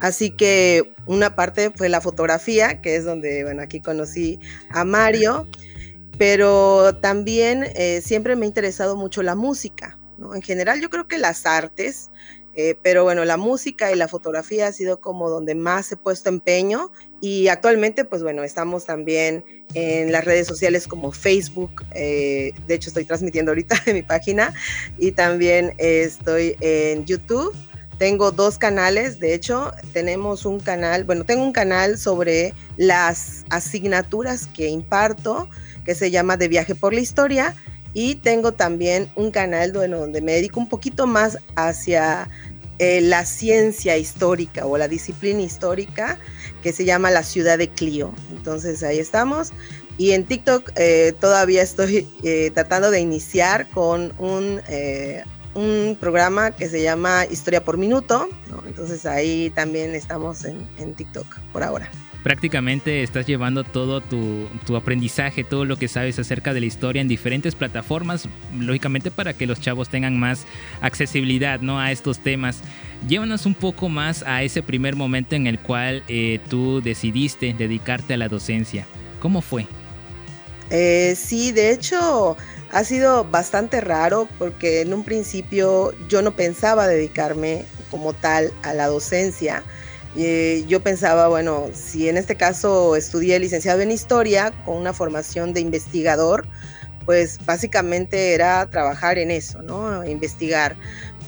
Así 0.00 0.30
que 0.30 0.92
una 1.06 1.36
parte 1.36 1.70
fue 1.70 1.88
la 1.88 2.00
fotografía, 2.00 2.80
que 2.82 2.96
es 2.96 3.04
donde, 3.04 3.44
bueno, 3.44 3.62
aquí 3.62 3.80
conocí 3.80 4.40
a 4.70 4.84
Mario, 4.84 5.46
pero 6.18 6.96
también 6.96 7.64
eh, 7.76 8.02
siempre 8.04 8.34
me 8.34 8.44
ha 8.44 8.48
interesado 8.48 8.96
mucho 8.96 9.22
la 9.22 9.36
música, 9.36 9.96
En 10.34 10.42
general 10.42 10.80
yo 10.80 10.90
creo 10.90 11.08
que 11.08 11.18
las 11.18 11.46
artes, 11.46 12.10
eh, 12.54 12.76
pero 12.82 13.04
bueno, 13.04 13.24
la 13.24 13.36
música 13.36 13.90
y 13.92 13.96
la 13.96 14.08
fotografía 14.08 14.66
ha 14.66 14.72
sido 14.72 15.00
como 15.00 15.30
donde 15.30 15.54
más 15.54 15.90
he 15.90 15.96
puesto 15.96 16.28
empeño 16.28 16.92
y 17.20 17.48
actualmente, 17.48 18.04
pues 18.04 18.22
bueno, 18.22 18.42
estamos 18.42 18.84
también 18.84 19.44
en 19.74 20.12
las 20.12 20.24
redes 20.24 20.46
sociales 20.46 20.86
como 20.86 21.12
Facebook. 21.12 21.84
Eh, 21.94 22.52
de 22.66 22.74
hecho, 22.74 22.90
estoy 22.90 23.04
transmitiendo 23.04 23.52
ahorita 23.52 23.76
en 23.86 23.94
mi 23.94 24.02
página 24.02 24.52
y 24.98 25.12
también 25.12 25.74
estoy 25.78 26.56
en 26.60 27.06
YouTube. 27.06 27.54
Tengo 27.98 28.32
dos 28.32 28.58
canales, 28.58 29.20
de 29.20 29.32
hecho, 29.32 29.70
tenemos 29.92 30.44
un 30.44 30.58
canal, 30.58 31.04
bueno, 31.04 31.24
tengo 31.24 31.44
un 31.44 31.52
canal 31.52 31.96
sobre 31.96 32.52
las 32.76 33.44
asignaturas 33.48 34.48
que 34.48 34.68
imparto, 34.68 35.48
que 35.84 35.94
se 35.94 36.10
llama 36.10 36.36
De 36.36 36.48
Viaje 36.48 36.74
por 36.74 36.92
la 36.92 37.00
Historia, 37.00 37.54
y 37.94 38.16
tengo 38.16 38.52
también 38.52 39.10
un 39.16 39.30
canal 39.30 39.72
donde 39.72 40.20
me 40.20 40.32
dedico 40.32 40.60
un 40.60 40.68
poquito 40.68 41.06
más 41.06 41.38
hacia 41.56 42.28
eh, 42.78 43.00
la 43.00 43.24
ciencia 43.24 43.96
histórica 43.98 44.66
o 44.66 44.78
la 44.78 44.88
disciplina 44.88 45.42
histórica 45.42 46.18
que 46.62 46.72
se 46.72 46.84
llama 46.84 47.10
La 47.10 47.22
Ciudad 47.22 47.58
de 47.58 47.68
Clio. 47.68 48.14
Entonces 48.30 48.82
ahí 48.82 48.98
estamos. 48.98 49.52
Y 49.98 50.12
en 50.12 50.24
TikTok 50.24 50.72
eh, 50.76 51.12
todavía 51.20 51.62
estoy 51.62 52.08
eh, 52.22 52.50
tratando 52.54 52.90
de 52.90 53.00
iniciar 53.00 53.68
con 53.68 54.12
un, 54.18 54.62
eh, 54.68 55.22
un 55.54 55.96
programa 56.00 56.52
que 56.52 56.68
se 56.68 56.82
llama 56.82 57.26
Historia 57.30 57.62
por 57.62 57.76
Minuto. 57.76 58.28
Entonces 58.66 59.04
ahí 59.04 59.50
también 59.50 59.94
estamos 59.94 60.44
en, 60.44 60.66
en 60.78 60.94
TikTok 60.94 61.26
por 61.52 61.62
ahora 61.62 61.90
prácticamente 62.22 63.02
estás 63.02 63.26
llevando 63.26 63.64
todo 63.64 64.00
tu, 64.00 64.48
aprendizaje, 64.76 65.44
todo 65.44 65.64
lo 65.64 65.76
que 65.76 65.88
sabes 65.88 66.18
acerca 66.18 66.54
de 66.54 66.60
la 66.60 66.66
historia 66.66 67.02
en 67.02 67.08
diferentes 67.08 67.54
plataformas, 67.54 68.28
lógicamente 68.56 69.10
para 69.10 69.34
que 69.34 69.46
los 69.46 69.60
chavos 69.60 69.88
tengan 69.88 70.18
más 70.18 70.44
accesibilidad 70.80 71.60
¿no? 71.60 71.80
a 71.80 71.90
estos 71.92 72.20
temas. 72.20 72.60
Llévanos 73.08 73.46
un 73.46 73.54
poco 73.54 73.88
más 73.88 74.22
a 74.22 74.42
ese 74.42 74.62
primer 74.62 74.96
momento 74.96 75.34
en 75.34 75.46
el 75.46 75.58
cual 75.58 76.04
eh, 76.08 76.40
tú 76.48 76.80
decidiste 76.80 77.52
dedicarte 77.52 78.14
a 78.14 78.16
la 78.16 78.28
docencia. 78.28 78.86
¿Cómo 79.20 79.40
fue? 79.40 79.66
Eh, 80.70 81.14
sí, 81.16 81.52
de 81.52 81.72
hecho 81.72 82.36
ha 82.70 82.84
sido 82.84 83.24
bastante 83.24 83.80
raro 83.80 84.28
porque 84.38 84.80
en 84.80 84.94
un 84.94 85.04
principio 85.04 85.92
yo 86.08 86.22
no 86.22 86.34
pensaba 86.34 86.86
dedicarme 86.86 87.66
como 87.90 88.14
tal 88.14 88.52
a 88.62 88.72
la 88.72 88.86
docencia 88.86 89.62
eh, 90.16 90.64
yo 90.68 90.80
pensaba, 90.82 91.28
bueno, 91.28 91.66
si 91.72 92.08
en 92.08 92.16
este 92.16 92.36
caso 92.36 92.96
estudié 92.96 93.38
licenciado 93.38 93.80
en 93.80 93.90
historia 93.90 94.52
con 94.64 94.76
una 94.76 94.92
formación 94.92 95.52
de 95.54 95.60
investigador, 95.60 96.46
pues 97.06 97.38
básicamente 97.44 98.34
era 98.34 98.68
trabajar 98.68 99.18
en 99.18 99.30
eso, 99.30 99.62
¿no? 99.62 100.04
Investigar. 100.04 100.76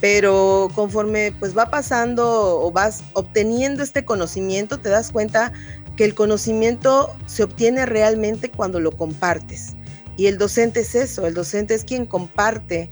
Pero 0.00 0.68
conforme 0.74 1.32
pues 1.38 1.56
va 1.56 1.70
pasando 1.70 2.60
o 2.60 2.70
vas 2.70 3.02
obteniendo 3.14 3.82
este 3.82 4.04
conocimiento, 4.04 4.78
te 4.78 4.90
das 4.90 5.10
cuenta 5.10 5.52
que 5.96 6.04
el 6.04 6.14
conocimiento 6.14 7.14
se 7.26 7.44
obtiene 7.44 7.86
realmente 7.86 8.50
cuando 8.50 8.80
lo 8.80 8.92
compartes. 8.92 9.76
Y 10.16 10.26
el 10.26 10.38
docente 10.38 10.80
es 10.80 10.94
eso, 10.94 11.26
el 11.26 11.34
docente 11.34 11.74
es 11.74 11.84
quien 11.84 12.06
comparte 12.06 12.90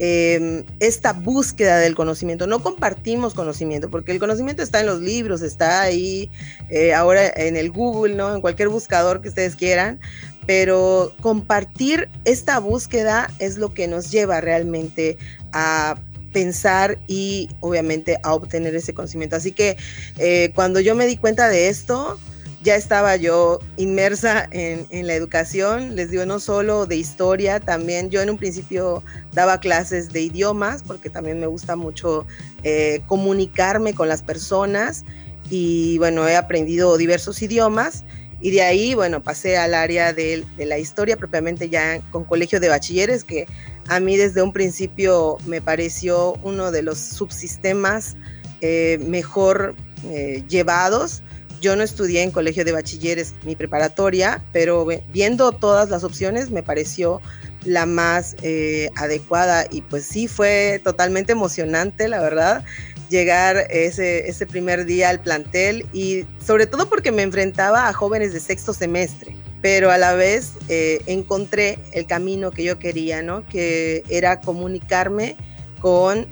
Em, 0.00 0.64
esta 0.80 1.12
búsqueda 1.12 1.78
del 1.78 1.94
conocimiento. 1.94 2.48
No 2.48 2.62
compartimos 2.62 3.32
conocimiento, 3.32 3.90
porque 3.90 4.10
el 4.10 4.18
conocimiento 4.18 4.62
está 4.62 4.80
en 4.80 4.86
los 4.86 5.00
libros, 5.00 5.40
está 5.40 5.82
ahí 5.82 6.30
eh, 6.68 6.92
ahora 6.92 7.28
en 7.28 7.56
el 7.56 7.70
Google, 7.70 8.16
¿no? 8.16 8.34
En 8.34 8.40
cualquier 8.40 8.70
buscador 8.70 9.20
que 9.20 9.28
ustedes 9.28 9.54
quieran, 9.54 10.00
pero 10.46 11.12
compartir 11.20 12.08
esta 12.24 12.58
búsqueda 12.58 13.30
es 13.38 13.56
lo 13.56 13.72
que 13.72 13.86
nos 13.86 14.10
lleva 14.10 14.40
realmente 14.40 15.16
a 15.52 15.96
pensar 16.32 16.98
y 17.06 17.48
obviamente 17.60 18.18
a 18.24 18.34
obtener 18.34 18.74
ese 18.74 18.94
conocimiento. 18.94 19.36
Así 19.36 19.52
que 19.52 19.76
eh, 20.18 20.50
cuando 20.56 20.80
yo 20.80 20.96
me 20.96 21.06
di 21.06 21.16
cuenta 21.16 21.48
de 21.48 21.68
esto, 21.68 22.18
ya 22.64 22.76
estaba 22.76 23.16
yo 23.16 23.60
inmersa 23.76 24.48
en, 24.50 25.06
la 25.06 25.14
educación, 25.14 25.96
les 25.96 26.10
digo, 26.10 26.24
no 26.24 26.40
solo 26.40 26.86
de 26.86 26.96
historia, 26.96 27.60
también 27.60 28.08
yo 28.08 28.22
en 28.22 28.30
un 28.30 28.38
principio 28.38 29.02
daba 29.32 29.60
clases 29.60 30.10
de 30.14 30.22
idiomas, 30.22 30.82
porque 30.82 31.10
también 31.10 31.38
me 31.38 31.46
gusta 31.46 31.76
mucho 31.76 32.26
eh, 32.62 33.02
comunicarme 33.06 33.92
con 33.92 34.08
las 34.08 34.22
personas 34.22 35.04
y 35.50 35.98
bueno, 35.98 36.26
he 36.26 36.36
aprendido 36.36 36.96
diversos 36.96 37.42
idiomas. 37.42 38.02
Y 38.40 38.50
de 38.50 38.62
ahí, 38.62 38.94
bueno, 38.94 39.22
pasé 39.22 39.58
al 39.58 39.74
área 39.74 40.14
de, 40.14 40.44
la 40.56 40.78
historia, 40.78 41.18
propiamente 41.18 41.68
ya 41.68 42.00
con 42.10 42.24
colegio 42.24 42.60
de 42.60 42.68
bachilleres, 42.68 43.24
que 43.24 43.46
a 43.88 44.00
mí 44.00 44.16
desde 44.16 44.42
un 44.42 44.54
principio 44.54 45.36
me 45.46 45.60
pareció 45.60 46.34
uno 46.42 46.70
de 46.70 46.82
los 46.82 46.98
subsistemas 46.98 48.16
eh, 48.62 48.98
mejor 49.06 49.74
eh, 50.04 50.42
llevados 50.48 51.22
yo 51.64 51.74
no 51.76 51.82
estudié 51.82 52.22
en 52.22 52.30
colegio 52.30 52.62
de 52.62 52.72
bachilleres 52.72 53.34
mi 53.42 53.56
preparatoria, 53.56 54.44
pero 54.52 54.86
viendo 55.14 55.50
todas 55.52 55.88
las 55.88 56.04
opciones 56.04 56.50
me 56.50 56.62
pareció 56.62 57.22
la 57.64 57.86
más 57.86 58.36
eh, 58.42 58.90
adecuada 58.96 59.66
y 59.70 59.80
pues 59.80 60.04
sí 60.04 60.28
fue 60.28 60.82
totalmente 60.84 61.32
emocionante, 61.32 62.06
la 62.08 62.20
verdad, 62.20 62.64
llegar 63.08 63.66
ese, 63.70 64.46
primer 64.46 64.84
día 64.84 65.08
al 65.08 65.20
plantel 65.20 65.86
y 65.94 66.26
sobre 66.44 66.66
todo 66.66 66.86
porque 66.86 67.10
me 67.12 67.22
enfrentaba 67.22 67.88
a 67.88 67.94
jóvenes 67.94 68.34
de 68.34 68.40
sexto 68.40 68.74
semestre 68.74 69.34
pero 69.62 69.90
a 69.90 69.96
la 69.96 70.12
vez 70.12 70.52
eh, 70.68 71.00
encontré 71.06 71.78
el 71.92 72.06
camino 72.06 72.50
que 72.50 72.64
yo 72.64 72.78
quería, 72.78 73.22
¿no? 73.22 73.46
Que 73.46 74.04
era 74.10 74.42
comunicarme 74.42 75.36
con 75.80 76.26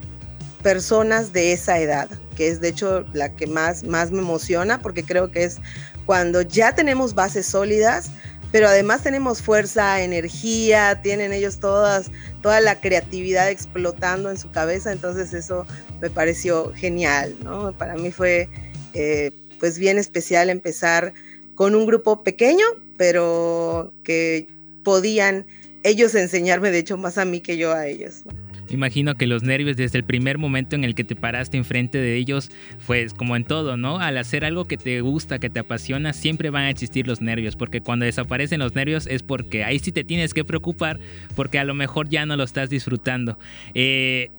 personas 0.62 1.33
de 1.33 1.52
esa 1.52 1.78
edad, 1.78 2.09
que 2.37 2.49
es 2.49 2.61
de 2.61 2.69
hecho 2.69 3.04
la 3.12 3.35
que 3.35 3.47
más, 3.47 3.85
más 3.85 4.11
me 4.11 4.19
emociona 4.19 4.81
porque 4.81 5.04
creo 5.04 5.31
que 5.31 5.45
es 5.45 5.59
cuando 6.07 6.42
ya 6.42 6.75
tenemos 6.75 7.14
bases 7.14 7.47
sólidas, 7.47 8.11
pero 8.50 8.69
además 8.69 9.02
tenemos 9.02 9.40
fuerza, 9.40 10.02
energía, 10.02 11.00
tienen 11.02 11.33
ellos 11.33 11.59
todas, 11.59 12.11
toda 12.42 12.61
la 12.61 12.81
creatividad 12.81 13.50
explotando 13.50 14.31
en 14.31 14.38
su 14.38 14.50
cabeza, 14.50 14.92
entonces 14.92 15.33
eso 15.33 15.66
me 16.00 16.11
pareció 16.11 16.73
genial, 16.75 17.35
¿no? 17.42 17.73
Para 17.76 17.95
mí 17.95 18.11
fue 18.11 18.49
eh, 18.92 19.31
pues 19.59 19.78
bien 19.78 19.97
especial 19.97 20.50
empezar 20.50 21.14
con 21.54 21.75
un 21.75 21.87
grupo 21.87 22.23
pequeño, 22.23 22.66
pero 22.97 23.92
que 24.04 24.49
podían 24.85 25.47
ellos 25.85 26.14
enseñarme, 26.14 26.71
de 26.71 26.78
hecho, 26.78 26.97
más 26.97 27.19
a 27.19 27.25
mí 27.25 27.40
que 27.40 27.57
yo 27.57 27.73
a 27.73 27.87
ellos. 27.87 28.23
¿no? 28.26 28.41
Imagino 28.73 29.14
que 29.14 29.26
los 29.26 29.43
nervios 29.43 29.76
desde 29.76 29.99
el 29.99 30.05
primer 30.05 30.38
momento 30.38 30.76
en 30.76 30.85
el 30.85 30.95
que 30.95 31.05
te 31.05 31.17
paraste 31.17 31.57
enfrente 31.57 31.99
de 31.99 32.17
ellos, 32.17 32.50
pues 32.87 33.14
como 33.14 33.37
en 33.37 33.45
todo, 33.45 33.76
¿no? 33.76 33.99
Al 33.99 34.19
hacer 34.19 34.45
algo 34.45 34.64
que 34.64 34.76
te 34.76 35.00
gusta, 35.00 35.38
que 35.38 35.50
te 35.50 35.61
apasiona, 35.61 36.12
siempre 36.12 36.50
van 36.50 36.64
a 36.64 36.71
existir 36.71 37.07
los 37.07 37.21
nervios, 37.21 37.57
porque 37.57 37.81
cuando 37.81 38.05
desaparecen 38.05 38.61
los 38.61 38.75
nervios 38.75 39.07
es 39.07 39.23
porque 39.23 39.64
ahí 39.64 39.79
sí 39.79 39.93
te 39.93 40.05
tienes 40.05 40.35
que 40.35 40.45
preocupar, 40.45 40.99
porque 41.35 41.59
a 41.59 41.64
lo 41.64 41.75
mejor 41.75 42.09
ya 42.09 42.26
no 42.26 42.37
lo 42.37 42.45
estás 42.45 42.71
disfrutando. 42.71 43.38
Eh, 43.75 44.31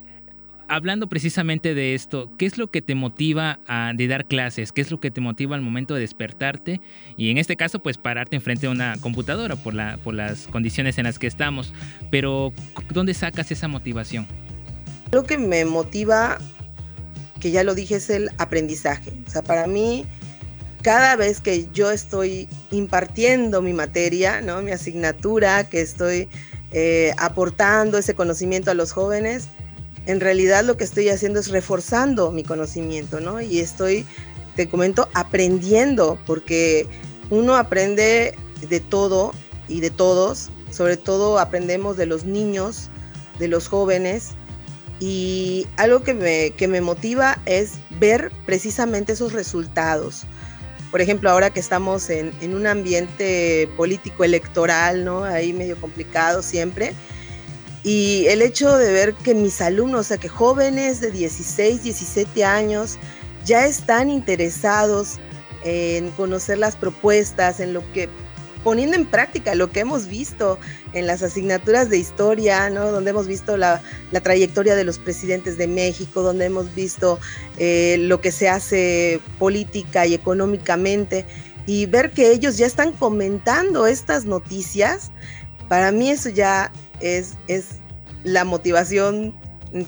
hablando 0.75 1.07
precisamente 1.07 1.75
de 1.75 1.93
esto, 1.93 2.31
¿qué 2.37 2.45
es 2.45 2.57
lo 2.57 2.71
que 2.71 2.81
te 2.81 2.95
motiva 2.95 3.59
a 3.67 3.93
de 3.95 4.07
dar 4.07 4.25
clases? 4.25 4.71
¿Qué 4.71 4.81
es 4.81 4.89
lo 4.89 4.99
que 4.99 5.11
te 5.11 5.21
motiva 5.21 5.55
al 5.55 5.61
momento 5.61 5.93
de 5.93 6.01
despertarte? 6.01 6.81
Y 7.15 7.29
en 7.29 7.37
este 7.37 7.55
caso, 7.55 7.79
pues 7.79 7.97
pararte 7.97 8.35
enfrente 8.35 8.65
de 8.65 8.71
una 8.71 8.97
computadora 8.99 9.55
por, 9.55 9.75
la, 9.75 9.97
por 10.03 10.15
las 10.15 10.47
condiciones 10.47 10.97
en 10.97 11.03
las 11.03 11.19
que 11.19 11.27
estamos. 11.27 11.73
Pero, 12.09 12.53
¿dónde 12.89 13.13
sacas 13.13 13.51
esa 13.51 13.67
motivación? 13.67 14.27
Lo 15.11 15.23
que 15.23 15.37
me 15.37 15.63
motiva, 15.63 16.39
que 17.39 17.51
ya 17.51 17.63
lo 17.63 17.75
dije, 17.75 17.95
es 17.95 18.09
el 18.09 18.31
aprendizaje. 18.39 19.11
O 19.27 19.29
sea, 19.29 19.43
para 19.43 19.67
mí, 19.67 20.05
cada 20.81 21.15
vez 21.15 21.39
que 21.39 21.67
yo 21.71 21.91
estoy 21.91 22.47
impartiendo 22.71 23.61
mi 23.61 23.73
materia, 23.73 24.41
¿no? 24.41 24.61
mi 24.63 24.71
asignatura, 24.71 25.69
que 25.69 25.81
estoy 25.81 26.29
eh, 26.71 27.13
aportando 27.19 27.99
ese 27.99 28.15
conocimiento 28.15 28.71
a 28.71 28.73
los 28.73 28.91
jóvenes, 28.91 29.49
en 30.05 30.19
realidad 30.19 30.63
lo 30.63 30.77
que 30.77 30.83
estoy 30.83 31.09
haciendo 31.09 31.39
es 31.39 31.49
reforzando 31.49 32.31
mi 32.31 32.43
conocimiento, 32.43 33.19
¿no? 33.19 33.41
Y 33.41 33.59
estoy, 33.59 34.05
te 34.55 34.67
comento, 34.67 35.09
aprendiendo, 35.13 36.17
porque 36.25 36.87
uno 37.29 37.55
aprende 37.55 38.35
de 38.67 38.79
todo 38.79 39.33
y 39.67 39.79
de 39.79 39.89
todos, 39.89 40.49
sobre 40.69 40.97
todo 40.97 41.39
aprendemos 41.39 41.97
de 41.97 42.05
los 42.05 42.25
niños, 42.25 42.89
de 43.39 43.47
los 43.47 43.67
jóvenes, 43.67 44.31
y 44.99 45.67
algo 45.77 46.03
que 46.03 46.13
me, 46.13 46.51
que 46.51 46.67
me 46.67 46.81
motiva 46.81 47.37
es 47.45 47.73
ver 47.99 48.31
precisamente 48.45 49.13
esos 49.13 49.33
resultados. 49.33 50.23
Por 50.91 51.01
ejemplo, 51.01 51.29
ahora 51.29 51.49
que 51.49 51.59
estamos 51.59 52.09
en, 52.09 52.31
en 52.41 52.53
un 52.53 52.67
ambiente 52.67 53.67
político 53.75 54.23
electoral, 54.23 55.03
¿no? 55.03 55.23
Ahí 55.23 55.51
medio 55.51 55.75
complicado 55.77 56.41
siempre, 56.43 56.93
y 57.83 58.25
el 58.27 58.41
hecho 58.41 58.77
de 58.77 58.91
ver 58.91 59.13
que 59.13 59.33
mis 59.33 59.59
alumnos, 59.61 60.01
o 60.01 60.03
sea, 60.03 60.17
que 60.17 60.29
jóvenes 60.29 61.01
de 61.01 61.11
16, 61.11 61.83
17 61.83 62.45
años 62.45 62.97
ya 63.45 63.65
están 63.65 64.09
interesados 64.09 65.19
en 65.65 66.09
conocer 66.11 66.57
las 66.57 66.75
propuestas, 66.75 67.59
en 67.59 67.73
lo 67.73 67.83
que 67.91 68.09
poniendo 68.63 68.95
en 68.95 69.05
práctica 69.05 69.55
lo 69.55 69.71
que 69.71 69.81
hemos 69.81 70.07
visto 70.07 70.57
en 70.93 71.05
las 71.05 71.21
asignaturas 71.21 71.89
de 71.89 71.97
historia, 71.97 72.69
¿no? 72.69 72.91
donde 72.91 73.11
hemos 73.11 73.27
visto 73.27 73.57
la, 73.57 73.81
trayectoria 74.23 74.75
de 74.75 74.85
los 74.85 74.99
presidentes 74.99 75.57
de 75.57 75.67
México, 75.67 76.21
donde 76.21 76.45
hemos 76.45 76.73
visto 76.73 77.19
eh, 77.57 77.97
lo 77.99 78.21
que 78.21 78.31
se 78.31 78.47
hace 78.47 79.19
política 79.37 80.05
y 80.05 80.13
económicamente, 80.13 81.25
y 81.65 81.85
ver 81.85 82.11
que 82.11 82.31
ellos 82.31 82.57
ya 82.57 82.65
están 82.65 82.93
comentando 82.93 83.85
estas 83.87 84.25
noticias, 84.25 85.11
para 85.67 85.91
mí 85.91 86.09
eso 86.09 86.29
ya 86.29 86.71
es, 87.03 87.35
es 87.47 87.75
la 88.23 88.45
motivación 88.45 89.35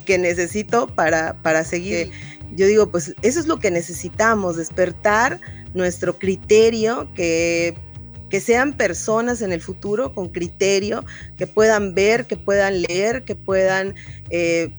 que 0.05 0.17
necesito 0.17 0.87
para, 0.87 1.35
para 1.41 1.63
seguir. 1.63 2.11
Yo 2.55 2.67
digo, 2.67 2.91
pues 2.91 3.15
eso 3.21 3.39
es 3.39 3.47
lo 3.47 3.59
que 3.59 3.71
necesitamos, 3.71 4.57
despertar 4.57 5.39
nuestro 5.73 6.17
criterio, 6.17 7.09
que, 7.15 7.75
que 8.29 8.39
sean 8.39 8.73
personas 8.73 9.41
en 9.41 9.51
el 9.51 9.61
futuro 9.61 10.13
con 10.13 10.29
criterio, 10.29 11.03
que 11.37 11.47
puedan 11.47 11.93
ver, 11.93 12.25
que 12.25 12.37
puedan 12.37 12.81
leer, 12.81 13.23
que 13.23 13.35
puedan 13.35 13.95
eh, 14.29 14.71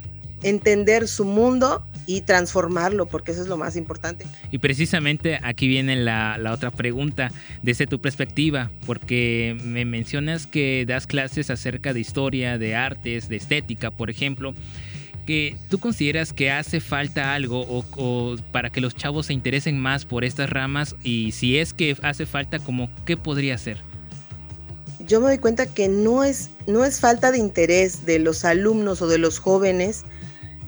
entender 0.43 1.09
su 1.09 1.25
mundo 1.25 1.85
y 2.07 2.21
transformarlo, 2.21 3.07
porque 3.07 3.33
eso 3.33 3.43
es 3.43 3.49
lo 3.49 3.57
más 3.57 3.77
importante. 3.77 4.27
Y 4.53 4.59
precisamente 4.59 5.39
aquí 5.43 5.67
viene 5.67 5.97
la, 5.97 6.39
otra 6.53 6.71
pregunta, 6.71 7.31
desde 7.63 7.87
tu 7.87 8.01
perspectiva, 8.01 8.71
porque 8.87 9.59
me 9.65 9.85
mencionas 9.85 10.47
que 10.47 10.85
das 10.87 11.07
clases 11.07 11.51
acerca 11.51 11.93
de 11.93 12.01
historia, 12.01 12.59
de 12.59 12.77
artes, 12.77 13.29
de 13.29 13.37
estética, 13.37 13.91
por 13.91 14.11
ejemplo 14.11 14.55
que 15.27 15.57
tú 15.69 15.81
consideras 15.81 16.33
que 16.33 16.53
hace 16.53 16.79
falta 16.79 17.35
algo 17.35 17.67
o, 17.69 18.37
para 18.53 18.71
que 18.71 18.81
los 18.81 18.95
chavos 18.95 19.27
se 19.27 19.33
interesen 19.33 19.77
más 19.77 20.05
por 20.05 20.23
estas 20.23 20.49
ramas 20.49 20.95
y 21.03 21.33
si 21.33 21.59
es 21.59 21.75
que 21.75 21.97
hace 22.03 22.27
falta 22.27 22.61
como 22.61 22.89
qué 23.05 23.17
podría 23.17 23.59
ser 23.59 23.79
yo 25.01 25.21
me 25.21 25.27
doy 25.27 25.39
cuenta 25.39 25.67
que 25.67 25.89
no 25.89 26.23
es 26.23 26.51
no 26.69 26.85
es 26.85 27.01
falta 27.01 27.33
de 27.33 27.39
interés 27.39 28.07
de 28.07 28.21
los 28.21 28.45
alumnos 28.45 29.03
o 29.03 29.09
de 29.09 29.19
los 29.19 29.41
jóvenes 29.41 30.05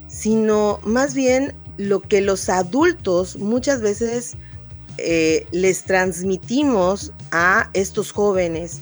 sino 0.09 0.81
más 0.83 1.15
bien 1.15 1.55
lo 1.77 2.01
que 2.01 2.21
los 2.21 2.49
adultos 2.49 3.37
muchas 3.37 3.81
veces 3.81 4.37
eh, 4.99 5.47
les 5.53 5.85
transmitimos 5.85 7.13
a 7.31 7.71
estos 7.73 8.11
jóvenes. 8.11 8.81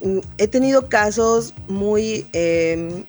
Mm, 0.00 0.18
he 0.38 0.46
tenido 0.46 0.88
casos 0.88 1.54
muy 1.66 2.26
em, 2.32 3.04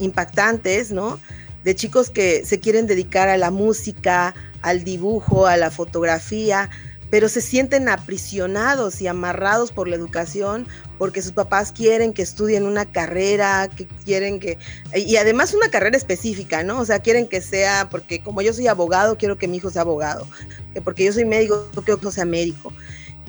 impactantes, 0.00 0.90
¿no? 0.92 1.18
De 1.62 1.74
chicos 1.74 2.10
que 2.10 2.44
se 2.44 2.60
quieren 2.60 2.86
dedicar 2.86 3.30
a 3.30 3.38
la 3.38 3.50
música, 3.50 4.34
al 4.60 4.84
dibujo, 4.84 5.46
a 5.46 5.56
la 5.56 5.70
fotografía, 5.70 6.68
pero 7.08 7.28
se 7.28 7.40
sienten 7.40 7.88
aprisionados 7.88 9.00
y 9.00 9.06
amarrados 9.06 9.72
por 9.72 9.88
la 9.88 9.96
educación 9.96 10.66
porque 10.98 11.22
sus 11.22 11.32
papás 11.32 11.72
quieren 11.72 12.12
que 12.12 12.22
estudien 12.22 12.66
una 12.66 12.84
carrera, 12.84 13.68
que 13.68 13.86
quieren 14.04 14.40
que, 14.40 14.58
y 14.94 15.16
además 15.16 15.54
una 15.54 15.68
carrera 15.68 15.96
específica, 15.96 16.62
¿no? 16.62 16.80
O 16.80 16.84
sea, 16.84 17.00
quieren 17.00 17.26
que 17.26 17.40
sea, 17.40 17.88
porque 17.90 18.22
como 18.22 18.42
yo 18.42 18.52
soy 18.52 18.68
abogado, 18.68 19.16
quiero 19.16 19.36
que 19.36 19.48
mi 19.48 19.58
hijo 19.58 19.70
sea 19.70 19.82
abogado, 19.82 20.26
que 20.72 20.80
porque 20.80 21.04
yo 21.04 21.12
soy 21.12 21.24
médico, 21.24 21.68
quiero 21.84 22.00
que 22.00 22.10
sea 22.10 22.24
médico. 22.24 22.72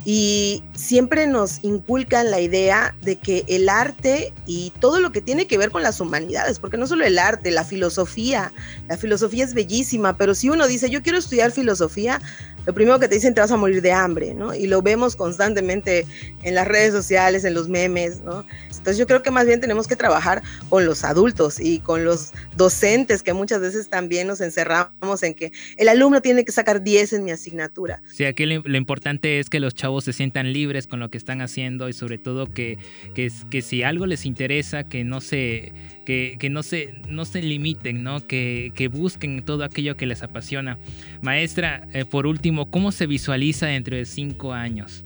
Y 0.07 0.63
siempre 0.75 1.25
nos 1.25 1.63
inculcan 1.63 2.29
la 2.29 2.39
idea 2.39 2.95
de 3.01 3.15
que 3.15 3.43
el 3.47 3.67
arte 3.67 4.33
y 4.45 4.71
todo 4.79 4.99
lo 4.99 5.11
que 5.11 5.19
tiene 5.19 5.47
que 5.47 5.57
ver 5.57 5.71
con 5.71 5.81
las 5.81 5.99
humanidades, 5.99 6.59
porque 6.59 6.77
no 6.77 6.85
solo 6.85 7.05
el 7.05 7.17
arte, 7.17 7.49
la 7.49 7.63
filosofía, 7.63 8.53
la 8.87 8.97
filosofía 8.97 9.43
es 9.43 9.55
bellísima, 9.55 10.15
pero 10.15 10.35
si 10.35 10.51
uno 10.51 10.67
dice, 10.67 10.91
yo 10.91 11.01
quiero 11.01 11.17
estudiar 11.17 11.51
filosofía, 11.51 12.21
lo 12.65 12.73
primero 12.73 12.99
que 12.99 13.07
te 13.07 13.15
dicen 13.15 13.33
te 13.33 13.41
vas 13.41 13.51
a 13.51 13.57
morir 13.57 13.81
de 13.81 13.91
hambre, 13.91 14.33
¿no? 14.33 14.53
Y 14.53 14.67
lo 14.67 14.81
vemos 14.81 15.15
constantemente 15.15 16.05
en 16.43 16.55
las 16.55 16.67
redes 16.67 16.93
sociales, 16.93 17.45
en 17.45 17.53
los 17.53 17.69
memes, 17.69 18.21
¿no? 18.21 18.45
Entonces 18.69 18.99
yo 18.99 19.07
creo 19.07 19.23
que 19.23 19.31
más 19.31 19.47
bien 19.47 19.59
tenemos 19.59 19.87
que 19.87 19.95
trabajar 19.95 20.43
con 20.69 20.85
los 20.85 21.03
adultos 21.03 21.59
y 21.59 21.79
con 21.79 22.05
los 22.05 22.33
docentes 22.55 23.23
que 23.23 23.33
muchas 23.33 23.59
veces 23.59 23.89
también 23.89 24.27
nos 24.27 24.41
encerramos 24.41 25.23
en 25.23 25.33
que 25.33 25.51
el 25.77 25.89
alumno 25.89 26.21
tiene 26.21 26.45
que 26.45 26.51
sacar 26.51 26.83
10 26.83 27.13
en 27.13 27.23
mi 27.23 27.31
asignatura. 27.31 28.03
Sí, 28.13 28.25
aquí 28.25 28.45
lo, 28.45 28.77
importante 28.77 29.39
es 29.39 29.49
que 29.49 29.59
los 29.59 29.73
chavos 29.73 30.03
se 30.03 30.13
sientan 30.13 30.53
libres 30.53 30.85
con 30.85 30.99
lo 30.99 31.09
que 31.09 31.17
están 31.17 31.41
haciendo 31.41 31.89
y 31.89 31.93
sobre 31.93 32.19
todo 32.19 32.45
que, 32.45 32.77
que, 33.15 33.31
que 33.49 33.63
si 33.63 33.81
algo 33.81 34.05
les 34.05 34.23
interesa, 34.23 34.83
que 34.83 35.03
no 35.03 35.19
se, 35.19 35.73
que, 36.05 36.37
no 36.49 36.63
se, 36.63 36.93
no 37.09 37.25
se 37.25 37.41
limiten, 37.41 38.03
¿no? 38.03 38.25
Que, 38.25 38.71
que 38.75 38.87
busquen 38.87 39.43
todo 39.43 39.63
aquello 39.63 39.97
que 39.97 40.05
les 40.05 40.23
apasiona. 40.23 40.77
Maestra, 41.21 41.87
eh, 41.93 42.05
por 42.05 42.27
último, 42.27 42.69
¿cómo 42.71 42.91
se 42.91 43.07
visualiza 43.07 43.65
dentro 43.65 43.97
de 43.97 44.05
cinco 44.05 44.53
años? 44.53 45.03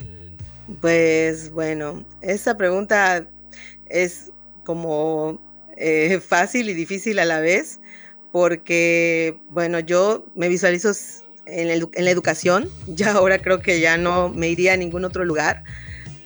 Pues 0.81 1.51
bueno, 1.51 2.05
esa 2.21 2.55
pregunta 2.57 3.27
es 3.87 4.31
como 4.63 5.41
eh, 5.77 6.19
fácil 6.19 6.69
y 6.69 6.73
difícil 6.73 7.19
a 7.19 7.25
la 7.25 7.39
vez, 7.39 7.79
porque, 8.31 9.35
bueno, 9.49 9.79
yo 9.79 10.27
me 10.35 10.47
visualizo 10.47 10.91
en, 11.45 11.67
la 11.67 12.11
educación, 12.11 12.69
ya 12.87 13.13
ahora 13.13 13.39
creo 13.39 13.61
que 13.61 13.79
ya 13.79 13.97
no 13.97 14.29
me 14.29 14.49
iría 14.49 14.73
a 14.73 14.77
ningún 14.77 15.05
otro 15.05 15.25
lugar, 15.25 15.63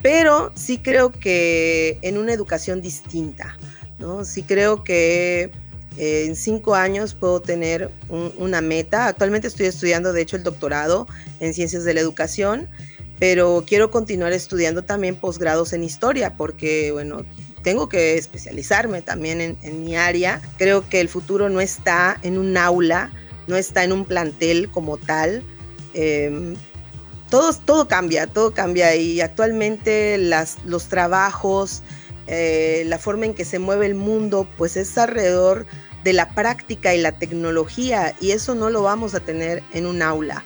pero 0.02 0.52
sí 0.56 0.80
creo 0.80 1.12
que 1.12 2.00
en 2.02 2.18
una 2.18 2.34
educación 2.34 2.82
distinta, 2.82 3.58
¿no? 4.00 4.26
Sí 4.26 4.44
creo 4.44 4.84
que 4.84 5.52
eh, 5.98 6.26
en 6.26 6.36
cinco 6.36 6.76
años 6.76 7.14
puedo 7.14 7.42
tener 7.42 7.92
una 8.10 8.62
meta. 8.62 9.08
Actualmente 9.08 9.48
estoy 9.48 9.68
estudiando, 9.68 10.14
de 10.14 10.22
hecho, 10.22 10.36
el 10.36 10.44
doctorado 10.44 11.08
en 11.40 11.54
ciencias 11.54 11.84
de 11.84 11.94
la 11.94 12.00
educación, 12.00 12.68
pero 13.20 13.64
quiero 13.68 13.92
continuar 13.92 14.34
estudiando 14.34 14.84
también 14.84 15.16
posgrados 15.16 15.74
en 15.74 15.84
historia, 15.84 16.36
porque, 16.36 16.92
bueno, 16.92 17.26
tengo 17.64 17.90
que 17.90 18.18
especializarme 18.18 19.02
también 19.02 19.58
en, 19.62 19.84
mi 19.84 19.96
área. 19.96 20.42
Creo 20.58 20.88
que 20.88 21.00
el 21.00 21.10
futuro 21.10 21.50
no 21.50 21.62
está 21.62 22.18
en 22.24 22.38
un 22.38 22.58
aula, 22.58 23.12
no 23.48 23.56
está 23.56 23.84
en 23.84 23.94
un 23.94 24.06
plantel 24.06 24.70
como 24.70 24.98
tal. 24.98 25.44
Em, 25.94 26.56
todo, 27.30 27.54
todo 27.54 27.88
cambia, 27.88 28.28
todo 28.28 28.54
cambia 28.54 28.96
y 28.96 29.22
actualmente 29.22 30.18
las, 30.18 30.58
los 30.66 30.88
trabajos, 30.88 31.82
eh, 32.28 32.84
la 32.88 32.98
forma 32.98 33.26
en 33.26 33.34
que 33.34 33.46
se 33.46 33.60
mueve 33.60 33.86
el 33.86 33.96
mundo, 33.96 34.48
pues 34.58 34.78
es 34.78 34.98
alrededor 34.98 35.66
de 36.04 36.14
la 36.14 36.30
práctica 36.30 36.94
y 36.94 37.02
la 37.02 37.14
tecnología 37.14 38.16
y 38.20 38.32
eso 38.32 38.56
no 38.56 38.70
lo 38.70 38.82
vamos 38.82 39.16
a 39.16 39.20
tener 39.20 39.64
en 39.74 39.86
un 39.86 40.02
aula. 40.02 40.44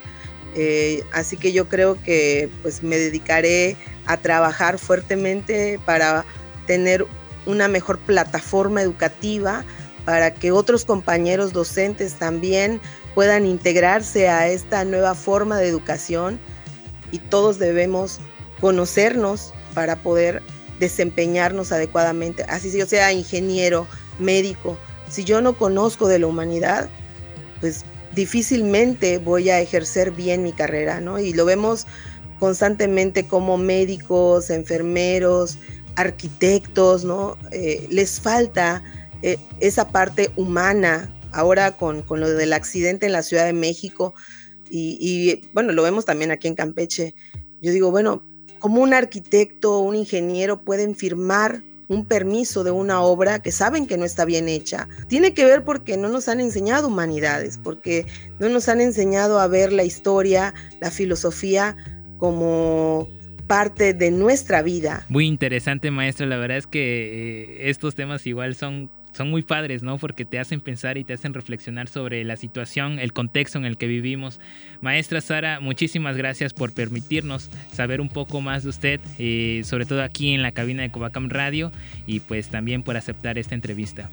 Eh, 0.55 1.03
así 1.11 1.37
que 1.37 1.51
yo 1.51 1.67
creo 1.67 2.01
que 2.01 2.49
pues 2.61 2.81
me 2.81 2.97
dedicaré 2.97 3.75
a 4.05 4.17
trabajar 4.17 4.79
fuertemente 4.79 5.79
para 5.85 6.25
tener 6.65 7.05
una 7.45 7.67
mejor 7.67 7.99
plataforma 7.99 8.81
educativa 8.81 9.63
para 10.05 10.33
que 10.33 10.51
otros 10.51 10.85
compañeros 10.85 11.53
docentes 11.53 12.13
también 12.13 12.79
puedan 13.13 13.45
integrarse 13.45 14.29
a 14.29 14.47
esta 14.47 14.85
nueva 14.85 15.15
forma 15.15 15.57
de 15.57 15.67
educación 15.67 16.39
y 17.11 17.19
todos 17.19 17.59
debemos 17.59 18.19
conocernos 18.61 19.53
para 19.73 19.95
poder 19.97 20.41
desempeñarnos 20.79 21.71
adecuadamente. 21.71 22.43
Así 22.43 22.69
si 22.69 22.79
yo 22.79 22.85
sea 22.85 23.11
ingeniero, 23.13 23.87
médico, 24.19 24.77
si 25.09 25.23
yo 25.23 25.41
no 25.41 25.57
conozco 25.57 26.07
de 26.07 26.19
la 26.19 26.27
humanidad, 26.27 26.89
pues 27.59 27.85
difícilmente 28.13 29.19
voy 29.19 29.49
a 29.49 29.59
ejercer 29.59 30.11
bien 30.11 30.43
mi 30.43 30.51
carrera, 30.51 30.99
¿no? 30.99 31.19
Y 31.19 31.33
lo 31.33 31.45
vemos 31.45 31.85
constantemente 32.39 33.27
como 33.27 33.57
médicos, 33.57 34.49
enfermeros, 34.49 35.57
arquitectos, 35.95 37.03
¿no? 37.03 37.37
Eh, 37.51 37.87
les 37.89 38.19
falta 38.19 38.83
eh, 39.21 39.37
esa 39.59 39.89
parte 39.89 40.31
humana. 40.35 41.13
Ahora 41.31 41.77
con, 41.77 42.03
lo 42.09 42.29
del 42.29 42.53
accidente 42.53 43.05
en 43.05 43.11
la 43.11 43.21
Ciudad 43.21 43.45
de 43.45 43.53
México 43.53 44.15
y, 44.69 45.47
bueno, 45.53 45.71
lo 45.71 45.83
vemos 45.83 46.05
también 46.05 46.31
aquí 46.31 46.47
en 46.47 46.55
Campeche. 46.55 47.13
Yo 47.61 47.71
digo, 47.71 47.91
bueno, 47.91 48.23
como 48.59 48.81
un 48.81 48.93
arquitecto, 48.93 49.79
un 49.79 49.95
ingeniero 49.95 50.61
pueden 50.61 50.95
firmar 50.95 51.63
un 51.87 52.05
permiso 52.05 52.63
de 52.63 52.71
una 52.71 53.01
obra 53.01 53.39
que 53.41 53.51
saben 53.51 53.87
que 53.87 53.97
no 53.97 54.05
está 54.05 54.25
bien 54.25 54.49
hecha. 54.49 54.87
Tiene 55.07 55.33
que 55.33 55.45
ver 55.45 55.63
porque 55.63 55.97
no 55.97 56.09
nos 56.09 56.27
han 56.27 56.39
enseñado 56.39 56.87
humanidades, 56.87 57.59
porque 57.63 58.05
no 58.39 58.49
nos 58.49 58.67
han 58.67 58.81
enseñado 58.81 59.39
a 59.39 59.47
ver 59.47 59.71
la 59.71 59.83
historia, 59.83 60.53
la 60.81 60.91
filosofía 60.91 61.77
como 62.17 63.07
parte 63.47 63.93
de 63.93 64.11
nuestra 64.11 64.61
vida. 64.61 65.05
Muy 65.07 65.25
interesante, 65.25 65.89
maestra. 65.89 66.25
La 66.25 66.37
verdad 66.37 66.57
es 66.57 66.67
que 66.67 66.81
eh, 66.81 67.69
estos 67.69 67.95
temas 67.95 68.27
igual 68.27 68.55
son 68.55 68.91
son 69.13 69.29
muy 69.29 69.41
padres, 69.41 69.83
¿no? 69.83 69.97
Porque 69.97 70.25
te 70.25 70.39
hacen 70.39 70.61
pensar 70.61 70.97
y 70.97 71.03
te 71.03 71.13
hacen 71.13 71.33
reflexionar 71.33 71.87
sobre 71.87 72.23
la 72.23 72.37
situación, 72.37 72.99
el 72.99 73.13
contexto 73.13 73.57
en 73.57 73.65
el 73.65 73.77
que 73.77 73.87
vivimos. 73.87 74.39
Maestra 74.81 75.21
Sara, 75.21 75.59
muchísimas 75.59 76.17
gracias 76.17 76.53
por 76.53 76.73
permitirnos 76.73 77.49
saber 77.73 78.01
un 78.01 78.09
poco 78.09 78.41
más 78.41 78.63
de 78.63 78.69
usted, 78.69 78.99
eh, 79.17 79.61
sobre 79.65 79.85
todo 79.85 80.03
aquí 80.03 80.33
en 80.33 80.41
la 80.41 80.51
cabina 80.51 80.83
de 80.83 80.91
Covacam 80.91 81.29
Radio, 81.29 81.71
y 82.05 82.19
pues 82.19 82.49
también 82.49 82.83
por 82.83 82.97
aceptar 82.97 83.37
esta 83.37 83.55
entrevista. 83.55 84.09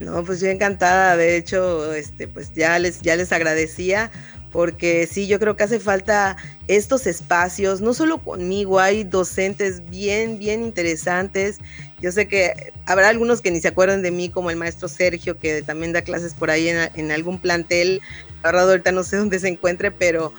No, 0.00 0.24
pues 0.24 0.40
yo 0.40 0.48
encantada, 0.48 1.16
de 1.16 1.36
hecho, 1.36 1.92
este, 1.94 2.26
pues 2.26 2.52
ya 2.54 2.78
les, 2.78 3.02
ya 3.02 3.14
les 3.16 3.32
agradecía 3.32 4.10
porque 4.52 5.08
sí, 5.10 5.26
yo 5.26 5.40
creo 5.40 5.56
que 5.56 5.64
hace 5.64 5.80
falta 5.80 6.36
estos 6.68 7.06
espacios, 7.06 7.80
no 7.80 7.94
solo 7.94 8.18
conmigo, 8.18 8.78
hay 8.78 9.02
docentes 9.02 9.88
bien, 9.90 10.38
bien 10.38 10.62
interesantes. 10.62 11.58
Yo 12.02 12.10
sé 12.10 12.26
que 12.26 12.72
habrá 12.84 13.08
algunos 13.08 13.40
que 13.40 13.52
ni 13.52 13.60
se 13.60 13.68
acuerdan 13.68 14.02
de 14.02 14.10
mí, 14.10 14.28
como 14.28 14.50
el 14.50 14.56
maestro 14.56 14.88
Sergio, 14.88 15.38
que 15.38 15.62
también 15.62 15.92
da 15.92 16.02
clases 16.02 16.34
por 16.34 16.50
ahí 16.50 16.68
en, 16.68 17.12
algún 17.12 17.38
plantel. 17.38 18.00
La 18.42 18.50
verdad, 18.50 18.70
ahorita 18.70 18.90
no 18.90 19.04
sé 19.04 19.16
dónde 19.18 19.38
se 19.38 19.48
encuentre, 19.48 19.92
pero 19.92 20.32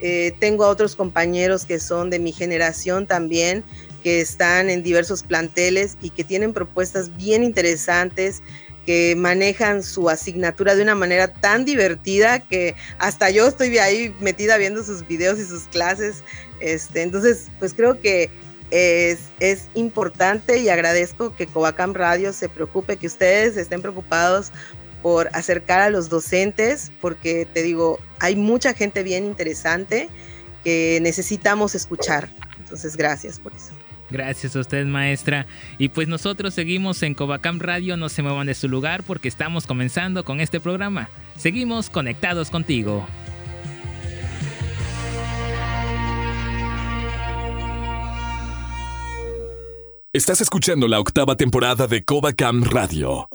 eh, 0.00 0.34
tengo 0.40 0.64
a 0.64 0.68
otros 0.68 0.96
compañeros 0.96 1.64
que 1.64 1.78
son 1.78 2.10
de 2.10 2.18
mi 2.18 2.32
generación 2.32 3.06
también, 3.06 3.62
que 4.02 4.20
están 4.20 4.68
en 4.68 4.82
diversos 4.82 5.22
planteles 5.22 5.96
y 6.02 6.10
que 6.10 6.24
tienen 6.24 6.52
propuestas 6.52 7.16
bien 7.16 7.44
interesantes 7.44 8.42
que 8.84 9.14
manejan 9.16 9.82
su 9.82 10.10
asignatura 10.10 10.74
de 10.74 10.82
una 10.82 10.94
manera 10.94 11.28
tan 11.28 11.64
divertida 11.64 12.40
que 12.40 12.74
hasta 12.98 13.30
yo 13.30 13.46
estoy 13.46 13.78
ahí 13.78 14.14
metida 14.20 14.58
viendo 14.58 14.82
sus 14.84 15.06
videos 15.06 15.38
y 15.38 15.44
sus 15.46 15.62
clases. 15.62 16.22
Este, 16.60 17.02
entonces, 17.02 17.46
pues 17.58 17.72
creo 17.72 18.00
que 18.00 18.30
es, 18.70 19.68
importante 19.74 20.58
y 20.58 20.68
agradezco 20.68 21.34
que 21.34 21.46
Covacam 21.46 21.94
Radio 21.94 22.32
se 22.32 22.48
preocupe, 22.48 22.96
que 22.96 23.06
ustedes 23.06 23.56
estén 23.56 23.82
preocupados 23.82 24.52
por 25.02 25.28
acercar 25.32 25.80
a 25.80 25.90
los 25.90 26.08
docentes, 26.08 26.90
porque 27.00 27.46
te 27.52 27.62
digo, 27.62 28.00
hay 28.20 28.36
mucha 28.36 28.72
gente 28.72 29.02
bien 29.02 29.24
interesante 29.24 30.08
que 30.64 30.98
necesitamos 31.02 31.74
escuchar. 31.74 32.28
Entonces, 32.58 32.96
gracias 32.96 33.38
por 33.38 33.52
eso. 33.52 33.72
Gracias 34.10 34.56
a 34.56 34.60
usted, 34.60 34.86
maestra. 34.86 35.46
Y 35.76 35.88
pues 35.88 36.08
nosotros 36.08 36.54
seguimos 36.54 37.02
en 37.02 37.14
Covacam 37.14 37.58
Radio, 37.58 37.96
no 37.96 38.08
se 38.08 38.22
muevan 38.22 38.46
de 38.46 38.54
su 38.54 38.68
lugar 38.68 39.02
porque 39.02 39.28
estamos 39.28 39.66
comenzando 39.66 40.24
con 40.24 40.40
este 40.40 40.60
programa. 40.60 41.08
Seguimos 41.36 41.90
conectados 41.90 42.50
contigo. 42.50 43.06
Estás 50.14 50.40
escuchando 50.40 50.86
la 50.86 51.00
octava 51.00 51.34
temporada 51.34 51.88
de 51.88 52.04
Covacam 52.04 52.62
Radio. 52.62 53.28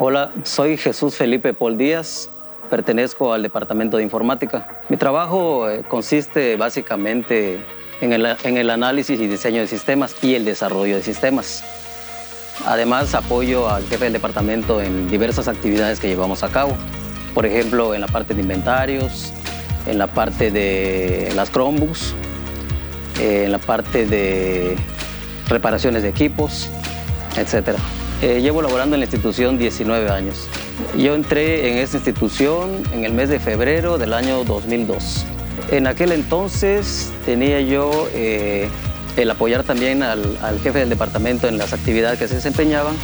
Hola, 0.00 0.32
soy 0.42 0.76
Jesús 0.76 1.14
Felipe 1.14 1.54
Paul 1.54 1.78
Díaz, 1.78 2.28
pertenezco 2.70 3.32
al 3.32 3.44
Departamento 3.44 3.98
de 3.98 4.02
Informática. 4.02 4.82
Mi 4.88 4.96
trabajo 4.96 5.70
eh, 5.70 5.84
consiste 5.86 6.56
básicamente 6.56 7.60
en 8.00 8.12
el, 8.12 8.68
análisis 8.68 9.20
y 9.20 9.28
diseño 9.28 9.60
de 9.60 9.68
sistemas 9.68 10.16
y 10.24 10.34
el 10.34 10.44
desarrollo 10.44 10.96
de 10.96 11.02
sistemas. 11.04 11.62
Además, 12.66 13.14
apoyo 13.14 13.70
al 13.70 13.84
jefe 13.84 14.06
del 14.06 14.14
departamento 14.14 14.82
en 14.82 15.08
diversas 15.08 15.46
actividades 15.46 16.00
que 16.00 16.08
llevamos 16.08 16.42
a 16.42 16.48
cabo. 16.48 16.76
Por 17.32 17.46
ejemplo, 17.46 17.94
en 17.94 18.00
la 18.00 18.08
parte 18.08 18.34
de 18.34 18.42
inventarios, 18.42 19.32
en 19.86 19.98
la 19.98 20.08
parte 20.08 20.50
de 20.50 21.32
las 21.36 21.52
Chromebooks, 21.52 22.12
eh, 23.20 23.44
en 23.44 23.52
la 23.52 23.58
parte 23.58 24.04
de 24.04 24.76
reparaciones 25.48 26.02
de 26.02 26.08
equipos, 26.08 26.68
etc. 27.36 27.78
Eh, 28.22 28.40
llevo 28.40 28.62
laborando 28.62 28.96
en 28.96 29.00
la 29.00 29.06
institución 29.06 29.58
19 29.58 30.10
años. 30.10 30.48
Yo 30.96 31.14
entré 31.14 31.70
en 31.70 31.78
esta 31.78 31.98
institución 31.98 32.82
en 32.92 33.04
el 33.04 33.12
mes 33.12 33.28
de 33.28 33.38
febrero 33.38 33.98
del 33.98 34.12
año 34.12 34.44
2002. 34.44 35.24
En 35.70 35.86
aquel 35.86 36.12
entonces 36.12 37.10
tenía 37.24 37.60
yo 37.60 38.08
eh, 38.14 38.68
el 39.16 39.30
apoyar 39.30 39.64
también 39.64 40.02
al, 40.02 40.38
jefe 40.62 40.78
del 40.78 40.88
departamento 40.88 41.48
en 41.48 41.58
las 41.58 41.72
actividades 41.72 42.18
que 42.18 42.28
se 42.28 42.36
desempeñaban 42.36 42.94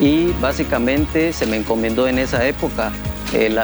y 0.00 0.32
básicamente 0.40 1.32
se 1.32 1.46
me 1.46 1.56
encomendó 1.56 2.08
en 2.08 2.18
esa 2.18 2.46
época 2.46 2.92
el, 3.32 3.58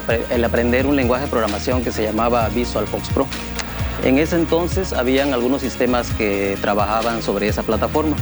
aprender 0.45 0.87
un 0.87 0.97
lenguaje 0.97 1.25
de 1.25 1.31
programación 1.31 1.83
que 1.83 1.91
se 1.91 2.03
llamaba 2.03 2.49
Visual 2.51 2.87
Fox 2.87 3.09
Pro. 3.09 3.27
En 4.05 4.19
ese 4.19 4.37
entonces 4.37 4.93
habían 4.93 5.33
algunos 5.33 5.63
sistemas 5.63 6.11
que 6.11 6.59
trabajaban 6.61 7.23
sobre 7.23 7.49
esa 7.49 7.63
plataforma. 7.63 8.15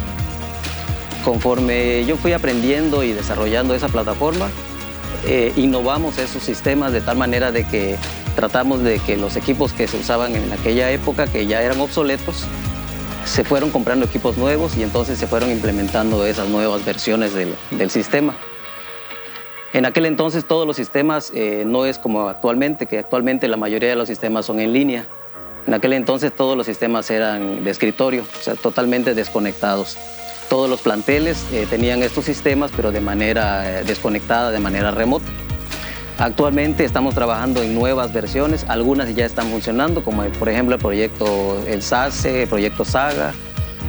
Conforme 1.24 2.04
yo 2.04 2.16
fui 2.16 2.32
aprendiendo 2.32 3.02
y 3.02 3.12
desarrollando 3.12 3.74
esa 3.74 3.88
plataforma, 3.88 4.48
eh, 5.26 5.52
innovamos 5.56 6.18
esos 6.18 6.44
sistemas 6.44 6.92
de 6.92 7.00
tal 7.00 7.16
manera 7.16 7.50
de 7.50 7.64
que 7.64 7.96
tratamos 8.36 8.84
de 8.84 9.00
que 9.00 9.16
los 9.16 9.34
equipos 9.34 9.72
que 9.72 9.88
se 9.88 9.96
usaban 9.96 10.36
en 10.36 10.52
aquella 10.52 10.88
época, 10.92 11.26
que 11.26 11.48
ya 11.48 11.60
eran 11.60 11.80
obsoletos, 11.80 12.44
se 13.24 13.42
fueron 13.42 13.70
comprando 13.70 14.06
equipos 14.06 14.38
nuevos 14.38 14.76
y 14.76 14.84
entonces 14.84 15.18
se 15.18 15.26
fueron 15.26 15.50
implementando 15.50 16.24
esas 16.24 16.48
nuevas 16.48 16.84
versiones 16.84 17.34
del, 17.34 17.90
sistema. 17.90 18.36
En 19.72 19.84
aquel 19.84 20.06
entonces 20.06 20.44
todos 20.44 20.64
los 20.64 20.76
sistemas 20.76 21.32
eh, 21.34 21.64
no 21.66 21.86
es 21.86 21.98
como 21.98 22.28
actualmente, 22.28 22.86
que 22.86 23.00
actualmente 23.00 23.48
la 23.48 23.56
mayoría 23.56 23.88
de 23.88 23.96
los 23.96 24.06
sistemas 24.06 24.46
son 24.46 24.60
en 24.60 24.72
línea. 24.72 25.08
En 25.66 25.74
aquel 25.74 25.92
entonces 25.92 26.32
todos 26.34 26.56
los 26.56 26.66
sistemas 26.66 27.10
eran 27.10 27.62
de 27.64 27.70
escritorio, 27.70 28.22
o 28.22 28.42
sea, 28.42 28.54
totalmente 28.54 29.14
desconectados. 29.14 29.96
Todos 30.48 30.68
los 30.68 30.80
planteles 30.80 31.44
eh, 31.52 31.66
tenían 31.70 32.02
estos 32.02 32.24
sistemas, 32.24 32.72
pero 32.74 32.90
de 32.90 33.00
manera 33.00 33.80
eh, 33.80 33.84
desconectada, 33.84 34.50
de 34.50 34.58
manera 34.58 34.90
remota. 34.90 35.26
Actualmente 36.18 36.84
estamos 36.84 37.14
trabajando 37.14 37.62
en 37.62 37.74
nuevas 37.74 38.12
versiones, 38.12 38.66
algunas 38.68 39.14
ya 39.14 39.24
están 39.24 39.46
funcionando, 39.48 40.04
como 40.04 40.24
por 40.24 40.48
ejemplo 40.48 40.74
el 40.74 40.80
proyecto 40.80 41.62
El 41.66 41.82
SASE, 41.82 42.42
el 42.42 42.48
proyecto 42.48 42.84
Saga, 42.84 43.32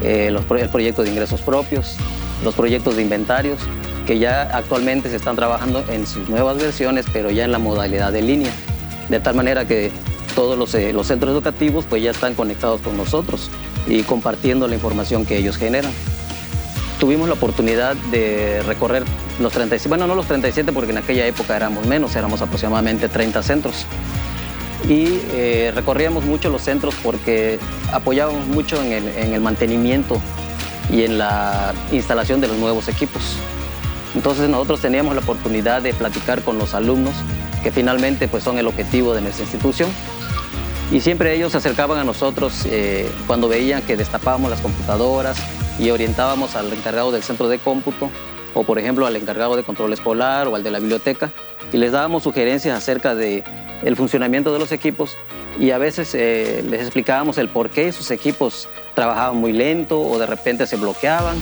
eh, 0.02 0.28
el 0.28 0.70
proyecto 0.70 1.04
de 1.04 1.10
ingresos 1.10 1.42
propios, 1.42 1.98
los 2.44 2.56
proyectos 2.56 2.96
de 2.96 3.02
inventarios, 3.02 3.60
que 4.08 4.20
ya 4.20 4.44
actualmente 4.44 5.10
se 5.10 5.16
están 5.16 5.36
trabajando 5.36 5.84
en 5.90 6.08
sus 6.08 6.30
nuevas 6.30 6.58
versiones, 6.58 7.06
pero 7.12 7.30
ya 7.30 7.46
en 7.46 7.52
la 7.52 7.60
modalidad 7.60 8.12
de 8.12 8.22
línea, 8.22 8.52
de 9.10 9.20
tal 9.20 9.36
manera 9.36 9.66
que 9.66 9.92
todos 10.36 10.58
los, 10.58 10.74
los 10.94 11.08
centros 11.08 11.32
educativos 11.32 11.86
pues 11.90 12.04
ya 12.04 12.12
están 12.12 12.34
conectados 12.34 12.82
con 12.82 12.98
nosotros 12.98 13.50
y 13.88 14.04
compartiendo 14.04 14.68
la 14.68 14.76
información 14.76 15.26
que 15.26 15.38
ellos 15.38 15.58
generan 15.58 15.92
tuvimos 17.04 17.28
la 17.28 17.34
oportunidad 17.34 17.98
de 18.12 18.62
recorrer 18.64 19.04
los 19.42 19.52
37, 19.52 19.90
bueno, 19.90 20.08
no 20.08 20.16
los 20.16 20.26
37 20.26 20.72
porque 20.72 20.92
en 20.92 21.00
aquella 21.00 21.26
época 21.26 21.54
éramos 21.54 21.86
menos, 21.86 22.16
éramos 22.16 22.42
aproximadamente 22.42 23.10
30 23.10 23.44
centros. 23.44 23.86
Y 24.88 25.20
eh, 25.34 25.74
recorríamos 25.76 26.24
mucho 26.24 26.50
los 26.50 26.62
centros 26.62 26.96
porque 27.04 27.60
apoyábamos 27.92 28.48
mucho 28.48 28.82
en 28.82 28.94
el, 28.94 29.08
en 29.10 29.34
el 29.34 29.42
mantenimiento 29.42 30.22
y 30.94 31.04
en 31.04 31.18
la 31.18 31.74
instalación 31.92 32.40
de 32.40 32.48
los 32.48 32.56
nuevos 32.56 32.88
equipos. 32.88 33.36
Entonces 34.16 34.48
nosotros 34.48 34.80
teníamos 34.80 35.14
la 35.14 35.22
oportunidad 35.22 35.82
de 35.82 35.94
platicar 35.94 36.42
con 36.42 36.58
los 36.58 36.74
alumnos, 36.74 37.16
que 37.64 37.72
finalmente 37.72 38.30
pues, 38.30 38.46
son 38.46 38.58
el 38.60 38.68
objetivo 38.68 39.14
de 39.14 39.20
nuestra 39.20 39.44
institución. 39.44 39.90
Y 40.92 41.00
siempre 41.00 41.34
ellos 41.36 41.54
se 41.54 41.58
acercaban 41.58 41.98
a 41.98 42.04
nosotros 42.04 42.66
eh, 42.66 43.10
cuando 43.26 43.48
veían 43.48 43.82
que 43.82 43.98
destapábamos 43.98 44.52
las 44.52 44.62
computadoras, 44.62 45.42
y 45.80 45.90
orientábamos 45.90 46.56
al 46.56 46.72
encargado 46.72 47.12
del 47.12 47.24
centro 47.24 47.48
de 47.48 47.60
cómputo 47.60 48.10
o 48.54 48.64
por 48.64 48.78
ejemplo 48.78 49.06
al 49.06 49.16
encargado 49.16 49.56
de 49.56 49.64
control 49.64 49.94
escolar 49.94 50.48
o 50.48 50.56
al 50.56 50.64
de 50.64 50.72
la 50.72 50.80
biblioteca 50.80 51.32
y 51.72 51.78
les 51.78 51.92
dábamos 51.92 52.24
sugerencias 52.24 52.78
acerca 52.78 53.16
de 53.16 53.44
el 53.84 53.96
funcionamiento 53.96 54.54
de 54.54 54.60
los 54.60 54.72
equipos 54.72 55.16
y 55.60 55.72
a 55.72 55.78
veces 55.78 56.14
eh, 56.16 56.64
les 56.68 56.82
explicábamos 56.82 57.38
el 57.38 57.50
por 57.50 57.70
qué 57.70 57.92
sus 57.92 58.12
equipos 58.12 58.68
trabajaban 58.94 59.38
muy 59.38 59.54
lento 59.54 60.00
o 60.00 60.18
de 60.18 60.26
repente 60.26 60.66
se 60.66 60.78
bloqueaban. 60.78 61.38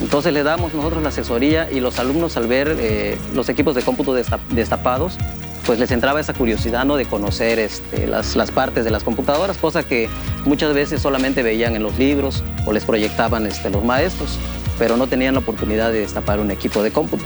Entonces 0.00 0.32
le 0.32 0.42
damos 0.42 0.74
nosotros 0.74 1.02
la 1.04 1.10
asesoría 1.10 1.70
y 1.70 1.78
los 1.78 2.00
alumnos 2.00 2.36
al 2.36 2.48
ver 2.48 2.76
eh, 2.80 3.16
los 3.32 3.48
equipos 3.48 3.76
de 3.76 3.82
cómputo 3.82 4.12
destapados, 4.12 5.18
pues 5.66 5.78
les 5.78 5.90
entraba 5.90 6.20
esa 6.20 6.34
curiosidad 6.34 6.84
¿no? 6.84 6.96
de 6.96 7.06
conocer 7.06 7.58
este, 7.58 8.06
las, 8.06 8.36
las, 8.36 8.50
partes 8.50 8.84
de 8.84 8.90
las 8.90 9.02
computadoras, 9.02 9.56
cosa 9.56 9.82
que 9.82 10.08
muchas 10.44 10.74
veces 10.74 11.00
solamente 11.00 11.42
veían 11.42 11.74
en 11.74 11.82
los 11.82 11.98
libros 11.98 12.42
o 12.66 12.72
les 12.72 12.84
proyectaban 12.84 13.46
este, 13.46 13.70
los 13.70 13.84
maestros, 13.84 14.38
pero 14.78 14.96
no 14.96 15.06
tenían 15.06 15.34
la 15.34 15.40
oportunidad 15.40 15.90
de 15.90 16.00
destapar 16.00 16.40
un 16.40 16.50
equipo 16.50 16.82
de 16.82 16.90
cómputo. 16.90 17.24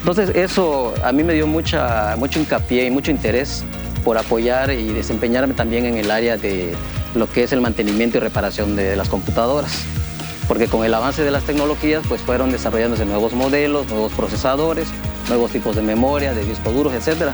Entonces 0.00 0.30
eso 0.36 0.94
a 1.02 1.12
mí 1.12 1.24
me 1.24 1.34
dio 1.34 1.46
mucha, 1.46 2.14
mucho 2.16 2.38
hincapié 2.38 2.86
y 2.86 2.90
mucho 2.90 3.10
interés 3.10 3.64
por 4.04 4.18
apoyar 4.18 4.70
y 4.70 4.92
desempeñarme 4.92 5.54
también 5.54 5.84
en 5.84 5.96
el 5.96 6.10
área 6.10 6.36
de 6.36 6.72
lo 7.14 7.28
que 7.28 7.42
es 7.42 7.52
el 7.52 7.60
mantenimiento 7.60 8.18
y 8.18 8.20
reparación 8.20 8.76
de 8.76 8.94
las 8.94 9.08
computadoras. 9.08 9.84
Porque 10.48 10.68
con 10.68 10.84
el 10.84 10.94
avance 10.94 11.22
de 11.22 11.30
las 11.30 11.44
tecnologías 11.44 12.04
pues 12.08 12.20
fueron 12.20 12.52
desarrollándose 12.52 13.04
nuevos 13.04 13.32
modelos, 13.32 13.88
nuevos 13.88 14.12
procesadores, 14.12 14.88
nuevos 15.28 15.50
tipos 15.50 15.74
de 15.74 15.82
memoria, 15.82 16.34
de 16.34 16.44
discos 16.44 16.72
duros, 16.74 16.92
etcétera. 16.94 17.32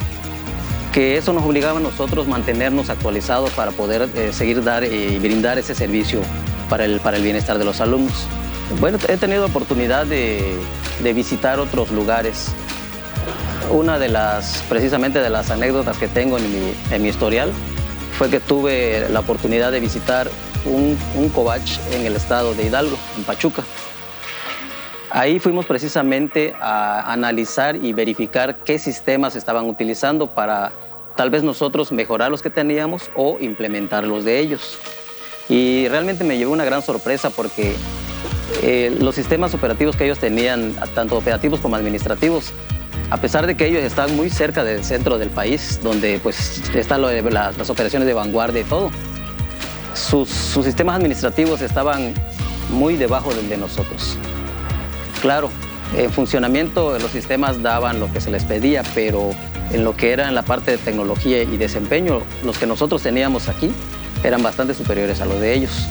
Que 0.92 1.16
eso 1.16 1.32
nos 1.32 1.44
obligaba 1.44 1.78
a 1.78 1.82
nosotros 1.82 2.26
mantenernos 2.26 2.90
actualizados 2.90 3.50
para 3.50 3.70
poder 3.70 4.08
eh, 4.14 4.32
seguir 4.32 4.62
dar 4.62 4.84
y 4.84 5.18
brindar 5.18 5.58
ese 5.58 5.74
servicio 5.74 6.20
para 6.68 6.84
el, 6.84 7.00
para 7.00 7.16
el 7.16 7.22
bienestar 7.22 7.58
de 7.58 7.64
los 7.64 7.80
alumnos. 7.80 8.26
Bueno, 8.80 8.98
he 9.08 9.16
tenido 9.16 9.46
oportunidad 9.46 10.06
de, 10.06 10.56
de 11.02 11.12
visitar 11.12 11.60
otros 11.60 11.90
lugares 11.90 12.50
una 13.70 13.98
de 13.98 14.08
las, 14.08 14.62
precisamente 14.68 15.20
de 15.20 15.30
las 15.30 15.50
anécdotas 15.50 15.96
que 15.96 16.08
tengo 16.08 16.38
en 16.38 16.52
mi, 16.52 16.74
en 16.90 17.02
mi 17.02 17.08
historial 17.08 17.52
fue 18.22 18.30
que 18.30 18.38
tuve 18.38 19.08
la 19.10 19.18
oportunidad 19.18 19.72
de 19.72 19.80
visitar 19.80 20.30
un, 20.64 20.96
un 21.16 21.28
covach 21.30 21.80
en 21.90 22.06
el 22.06 22.14
estado 22.14 22.54
de 22.54 22.66
Hidalgo, 22.66 22.96
en 23.18 23.24
Pachuca. 23.24 23.64
Ahí 25.10 25.40
fuimos 25.40 25.66
precisamente 25.66 26.54
a 26.60 27.12
analizar 27.12 27.74
y 27.74 27.92
verificar 27.92 28.58
qué 28.64 28.78
sistemas 28.78 29.34
estaban 29.34 29.68
utilizando 29.68 30.28
para 30.28 30.70
tal 31.16 31.30
vez 31.30 31.42
nosotros 31.42 31.90
mejorar 31.90 32.30
los 32.30 32.42
que 32.42 32.50
teníamos 32.50 33.10
o 33.16 33.38
implementar 33.40 34.04
los 34.04 34.24
de 34.24 34.38
ellos. 34.38 34.78
Y 35.48 35.88
realmente 35.88 36.22
me 36.22 36.38
llevó 36.38 36.52
una 36.52 36.64
gran 36.64 36.82
sorpresa 36.82 37.28
porque 37.28 37.74
eh, 38.62 38.96
los 39.00 39.16
sistemas 39.16 39.52
operativos 39.52 39.96
que 39.96 40.04
ellos 40.04 40.20
tenían, 40.20 40.76
tanto 40.94 41.18
operativos 41.18 41.58
como 41.58 41.74
administrativos, 41.74 42.52
a 43.12 43.18
pesar 43.18 43.46
de 43.46 43.54
que 43.56 43.66
ellos 43.66 43.82
están 43.82 44.16
muy 44.16 44.30
cerca 44.30 44.64
del 44.64 44.82
centro 44.84 45.18
del 45.18 45.28
país, 45.28 45.80
donde 45.82 46.18
pues 46.22 46.62
están 46.74 47.02
las, 47.02 47.58
las, 47.58 47.68
operaciones 47.68 48.08
de 48.08 48.14
vanguardia 48.14 48.62
y 48.62 48.64
todo, 48.64 48.90
sus, 49.92 50.30
sus, 50.30 50.64
sistemas 50.64 50.96
administrativos 50.96 51.60
estaban 51.60 52.14
muy 52.70 52.96
debajo 52.96 53.34
del 53.34 53.50
de 53.50 53.58
nosotros. 53.58 54.16
Claro, 55.20 55.50
en 55.94 56.10
funcionamiento 56.10 56.98
los 56.98 57.10
sistemas 57.10 57.62
daban 57.62 58.00
lo 58.00 58.10
que 58.10 58.22
se 58.22 58.30
les 58.30 58.44
pedía, 58.44 58.82
pero 58.94 59.32
en 59.72 59.84
lo 59.84 59.94
que 59.94 60.12
era 60.12 60.26
en 60.26 60.34
la 60.34 60.42
parte 60.42 60.70
de 60.70 60.78
tecnología 60.78 61.42
y 61.42 61.58
desempeño, 61.58 62.22
los 62.42 62.56
que 62.56 62.66
nosotros 62.66 63.02
teníamos 63.02 63.50
aquí 63.50 63.70
eran 64.24 64.42
bastante 64.42 64.72
superiores 64.72 65.20
a 65.20 65.26
los 65.26 65.38
de 65.38 65.52
ellos. 65.52 65.86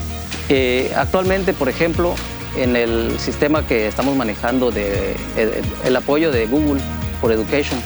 Eh, 0.50 0.92
actualmente, 0.98 1.54
por 1.54 1.70
ejemplo, 1.70 2.16
en 2.58 2.76
el 2.76 3.20
sistema 3.20 3.64
que 3.68 3.88
estamos 3.88 4.16
manejando 4.16 4.72
de 4.72 5.16
el, 5.38 5.52
el 5.86 5.96
apoyo 5.96 6.32
de 6.32 6.48
Google 6.48 6.82
por 7.22 7.32
Education, 7.32 7.80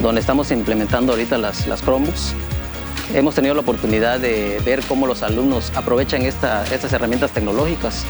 donde 0.00 0.20
estamos 0.20 0.50
implementando 0.50 1.12
ahorita 1.12 1.36
las, 1.36 1.66
las 1.66 1.82
Chromebooks. 1.82 2.32
Hemos 3.14 3.34
tenido 3.34 3.54
la 3.54 3.62
oportunidad 3.62 4.20
de 4.20 4.60
ver 4.64 4.82
cómo 4.86 5.06
los 5.06 5.22
alumnos 5.22 5.72
aprovechan 5.74 6.22
esta, 6.22 6.64
estas 6.72 6.92
herramientas 6.92 7.32
tecnológicas, 7.32 8.04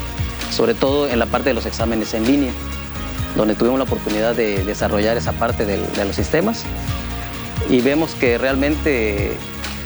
sobre 0.50 0.74
todo 0.74 1.08
en 1.08 1.18
la 1.18 1.26
parte 1.26 1.50
de 1.50 1.54
los 1.54 1.66
exámenes 1.66 2.14
en 2.14 2.26
línea, 2.26 2.52
donde 3.36 3.54
tuvimos 3.54 3.78
la 3.78 3.84
oportunidad 3.84 4.34
de 4.34 4.64
desarrollar 4.64 5.16
esa 5.16 5.32
parte 5.32 5.64
de, 5.64 5.78
de 5.78 6.04
los 6.04 6.16
sistemas 6.16 6.64
y 7.70 7.80
vemos 7.80 8.14
que 8.14 8.38
realmente 8.38 9.32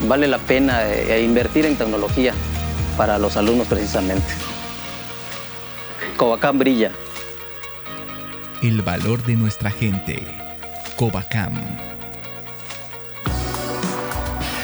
vale 0.09 0.29
la 0.29 0.39
pena 0.39 0.91
eh, 0.91 1.23
invertir 1.23 1.67
en 1.67 1.77
tecnología 1.77 2.33
para 2.97 3.19
los 3.19 3.37
alumnos 3.37 3.67
precisamente. 3.67 4.27
Covacam 6.17 6.59
brilla. 6.59 6.93
El 8.63 8.83
valor 8.83 9.23
de 9.25 9.35
nuestra 9.37 9.71
gente. 9.71 10.42
Covacam. 10.97 11.61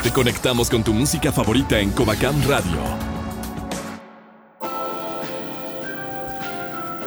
Te 0.02 0.10
conectamos 0.12 0.70
con 0.70 0.84
tu 0.84 0.94
música 0.94 1.32
favorita 1.32 1.78
en 1.80 1.90
Covacam 1.90 2.40
Radio. 2.46 2.78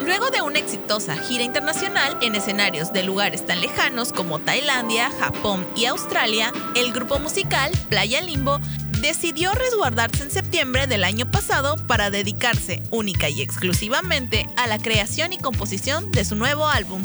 Luego 0.03 0.29
de 0.29 0.41
una 0.41 0.59
exitosa 0.59 1.15
gira 1.15 1.43
internacional 1.43 2.17
en 2.21 2.35
escenarios 2.35 2.91
de 2.91 3.03
lugares 3.03 3.45
tan 3.45 3.61
lejanos 3.61 4.11
como 4.11 4.39
Tailandia, 4.39 5.09
Japón 5.19 5.65
y 5.75 5.85
Australia, 5.85 6.51
el 6.75 6.91
grupo 6.91 7.19
musical 7.19 7.71
Playa 7.89 8.21
Limbo 8.21 8.59
decidió 8.99 9.51
resguardarse 9.53 10.23
en 10.23 10.31
septiembre 10.31 10.87
del 10.87 11.03
año 11.03 11.29
pasado 11.29 11.75
para 11.87 12.09
dedicarse 12.09 12.83
única 12.91 13.29
y 13.29 13.41
exclusivamente 13.41 14.47
a 14.57 14.67
la 14.67 14.77
creación 14.77 15.33
y 15.33 15.37
composición 15.37 16.11
de 16.11 16.25
su 16.25 16.35
nuevo 16.35 16.67
álbum. 16.67 17.01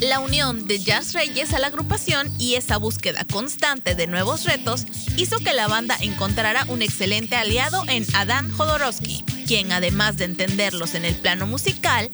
La 0.00 0.18
unión 0.20 0.66
de 0.66 0.78
Jazz 0.78 1.14
Reyes 1.14 1.54
a 1.54 1.58
la 1.58 1.68
agrupación 1.68 2.30
y 2.38 2.56
esa 2.56 2.76
búsqueda 2.76 3.24
constante 3.24 3.94
de 3.94 4.06
nuevos 4.06 4.44
retos 4.44 4.84
hizo 5.16 5.38
que 5.38 5.54
la 5.54 5.68
banda 5.68 5.96
encontrara 6.00 6.66
un 6.68 6.82
excelente 6.82 7.34
aliado 7.34 7.82
en 7.88 8.04
Adán 8.14 8.52
Jodorowsky, 8.52 9.24
quien 9.46 9.72
además 9.72 10.18
de 10.18 10.26
entenderlos 10.26 10.94
en 10.94 11.06
el 11.06 11.16
plano 11.16 11.46
musical, 11.46 12.10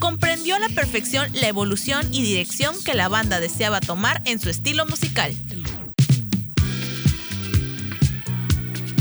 comprendió 0.00 0.56
a 0.56 0.58
la 0.58 0.70
perfección 0.70 1.30
la 1.34 1.46
evolución 1.46 2.12
y 2.12 2.22
dirección 2.22 2.74
que 2.82 2.94
la 2.94 3.08
banda 3.08 3.38
deseaba 3.38 3.78
tomar 3.78 4.22
en 4.24 4.40
su 4.40 4.50
estilo 4.50 4.84
musical. 4.86 5.32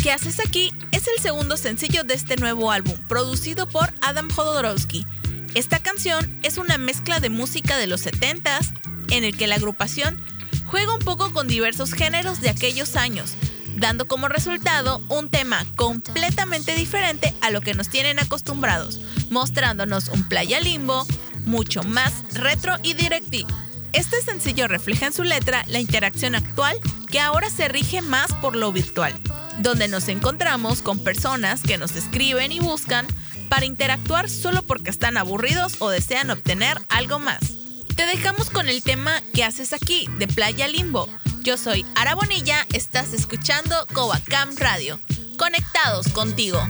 ¿Qué 0.04 0.12
haces 0.12 0.39
aquí? 0.39 0.72
Es 0.92 1.08
el 1.08 1.20
segundo 1.20 1.58
sencillo 1.58 2.04
de 2.04 2.13
este 2.13 2.36
nuevo 2.36 2.72
álbum, 2.72 2.96
producido 3.08 3.68
por 3.68 3.92
Adam 4.02 4.30
Jodorowsky. 4.30 5.06
Esta 5.56 5.80
canción 5.80 6.40
es 6.44 6.58
una 6.58 6.78
mezcla 6.78 7.20
de 7.20 7.30
música 7.30 7.78
de 7.78 7.88
los 7.88 8.06
70s, 8.06 8.72
en 9.10 9.24
el 9.24 9.36
que 9.36 9.48
la 9.48 9.56
agrupación 9.56 10.24
juega 10.68 10.94
un 10.94 11.00
poco 11.00 11.32
con 11.32 11.48
diversos 11.48 11.94
géneros 11.94 12.40
de 12.40 12.50
aquellos 12.50 12.96
años, 12.96 13.34
dando 13.76 14.08
como 14.08 14.28
resultado 14.28 15.02
un 15.10 15.30
tema 15.30 15.66
completamente 15.76 16.76
diferente 16.76 17.34
a 17.42 17.50
lo 17.50 17.62
que 17.62 17.74
nos 17.74 17.90
tienen 17.90 18.20
acostumbrados, 18.20 19.00
mostrándonos 19.32 20.10
un 20.10 20.28
playa 20.30 20.60
limbo 20.60 21.08
mucho 21.46 21.82
más 21.82 22.14
retro 22.36 22.76
y 22.84 22.94
directivo. 22.94 23.50
Este 23.92 24.22
sencillo 24.22 24.68
refleja 24.68 25.08
en 25.08 25.14
su 25.14 25.24
letra 25.24 25.66
la 25.68 25.80
interacción 25.80 26.36
actual 26.36 26.78
que 27.10 27.20
ahora 27.20 27.50
se 27.50 27.68
rige 27.68 28.04
más 28.04 28.32
por 28.34 28.56
lo 28.56 28.72
virtual, 28.72 29.20
donde 29.60 29.88
nos 29.88 30.10
encontramos 30.10 30.84
con 30.84 31.04
personas 31.04 31.62
que 31.64 31.80
nos 31.80 31.96
escriben 31.96 32.52
y 32.52 32.60
buscan 32.60 33.08
para 33.50 33.66
interactuar 33.66 34.30
solo 34.30 34.62
porque 34.62 34.90
están 34.90 35.18
aburridos 35.18 35.76
o 35.80 35.90
desean 35.90 36.30
obtener 36.30 36.78
algo 36.90 37.20
más. 37.20 37.40
Te 37.96 38.06
dejamos 38.06 38.50
con 38.50 38.70
el 38.70 38.82
tema 38.82 39.22
¿Qué 39.34 39.44
haces 39.44 39.74
aquí? 39.74 40.08
de 40.18 40.28
Playa 40.28 40.68
Limbo. 40.68 41.10
Yo 41.42 41.58
soy 41.58 41.86
Ara 41.96 42.16
Bonilla, 42.16 42.66
estás 42.74 43.14
escuchando 43.14 43.76
Covacam 43.94 44.56
Radio. 44.56 45.00
Conectados 45.38 46.08
contigo. 46.10 46.62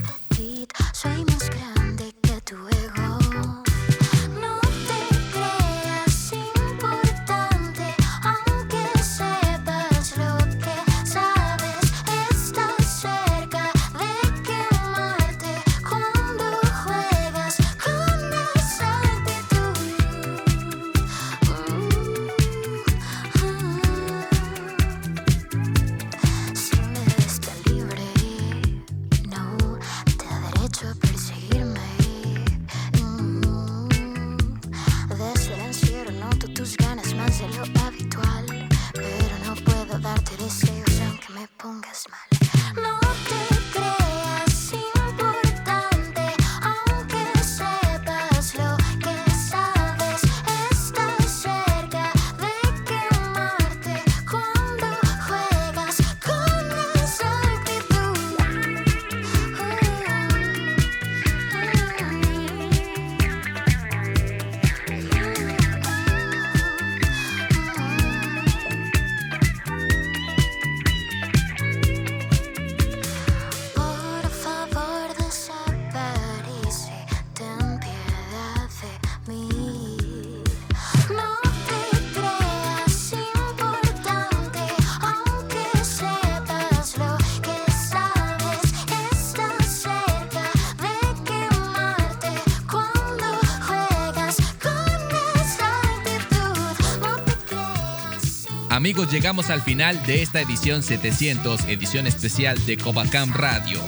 Amigos, 98.89 99.11
llegamos 99.11 99.51
al 99.51 99.61
final 99.61 100.03
de 100.07 100.23
esta 100.23 100.41
edición 100.41 100.81
700, 100.81 101.65
edición 101.65 102.07
especial 102.07 102.57
de 102.65 102.75
Covacam 102.75 103.31
Radio. 103.31 103.79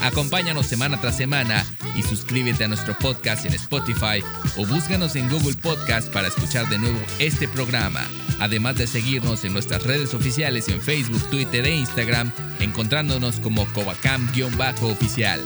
Acompáñanos 0.00 0.66
semana 0.66 1.00
tras 1.00 1.16
semana 1.16 1.66
y 1.96 2.04
suscríbete 2.04 2.62
a 2.62 2.68
nuestro 2.68 2.96
podcast 2.96 3.46
en 3.46 3.54
Spotify 3.54 4.22
o 4.56 4.64
búscanos 4.64 5.16
en 5.16 5.28
Google 5.28 5.56
Podcast 5.56 6.08
para 6.12 6.28
escuchar 6.28 6.68
de 6.68 6.78
nuevo 6.78 7.00
este 7.18 7.48
programa. 7.48 8.02
Además 8.38 8.76
de 8.76 8.86
seguirnos 8.86 9.44
en 9.44 9.54
nuestras 9.54 9.82
redes 9.82 10.14
oficiales 10.14 10.68
en 10.68 10.80
Facebook, 10.80 11.28
Twitter 11.30 11.66
e 11.66 11.74
Instagram, 11.74 12.30
encontrándonos 12.60 13.40
como 13.40 13.66
Covacam-oficial. 13.72 15.40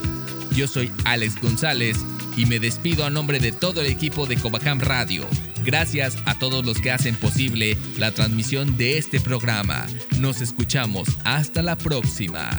Yo 0.51 0.67
soy 0.67 0.91
Alex 1.05 1.41
González 1.41 1.97
y 2.37 2.45
me 2.45 2.59
despido 2.59 3.05
a 3.05 3.09
nombre 3.09 3.39
de 3.39 3.53
todo 3.53 3.81
el 3.81 3.87
equipo 3.87 4.27
de 4.27 4.37
Covacam 4.37 4.79
Radio. 4.79 5.25
Gracias 5.69 6.17
a 6.25 6.33
todos 6.33 6.65
los 6.65 6.81
que 6.81 6.89
hacen 6.89 7.15
posible 7.15 7.77
la 7.99 8.11
transmisión 8.11 8.75
de 8.75 8.97
este 8.97 9.19
programa. 9.19 9.85
Nos 10.19 10.41
escuchamos. 10.41 11.07
Hasta 11.23 11.61
la 11.61 11.77
próxima. 11.77 12.49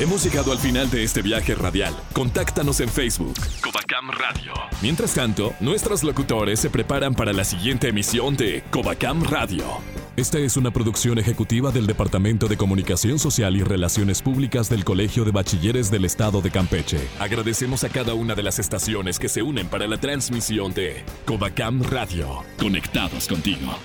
Hemos 0.00 0.24
llegado 0.24 0.50
al 0.50 0.58
final 0.58 0.90
de 0.90 1.04
este 1.04 1.22
viaje 1.22 1.54
radial. 1.54 1.94
Contáctanos 2.12 2.80
en 2.80 2.88
Facebook. 2.88 3.34
Covacam 3.62 4.10
Radio. 4.10 4.52
Mientras 4.82 5.14
tanto, 5.14 5.54
nuestros 5.60 6.02
locutores 6.02 6.58
se 6.58 6.68
preparan 6.68 7.14
para 7.14 7.32
la 7.32 7.44
siguiente 7.44 7.90
emisión 7.90 8.36
de 8.36 8.64
Covacam 8.72 9.22
Radio. 9.22 9.64
Esta 10.16 10.40
es 10.40 10.56
una 10.56 10.72
producción 10.72 11.18
ejecutiva 11.18 11.70
del 11.70 11.86
Departamento 11.86 12.48
de 12.48 12.56
Comunicación 12.56 13.20
Social 13.20 13.54
y 13.54 13.62
Relaciones 13.62 14.20
Públicas 14.20 14.68
del 14.68 14.84
Colegio 14.84 15.24
de 15.24 15.30
Bachilleres 15.30 15.92
del 15.92 16.04
Estado 16.06 16.42
de 16.42 16.50
Campeche. 16.50 16.98
Agradecemos 17.20 17.84
a 17.84 17.88
cada 17.88 18.14
una 18.14 18.34
de 18.34 18.42
las 18.42 18.58
estaciones 18.58 19.20
que 19.20 19.28
se 19.28 19.42
unen 19.42 19.68
para 19.68 19.86
la 19.86 19.98
transmisión 19.98 20.74
de 20.74 21.04
Covacam 21.24 21.84
Radio. 21.84 22.42
Conectados 22.58 23.28
contigo. 23.28 23.78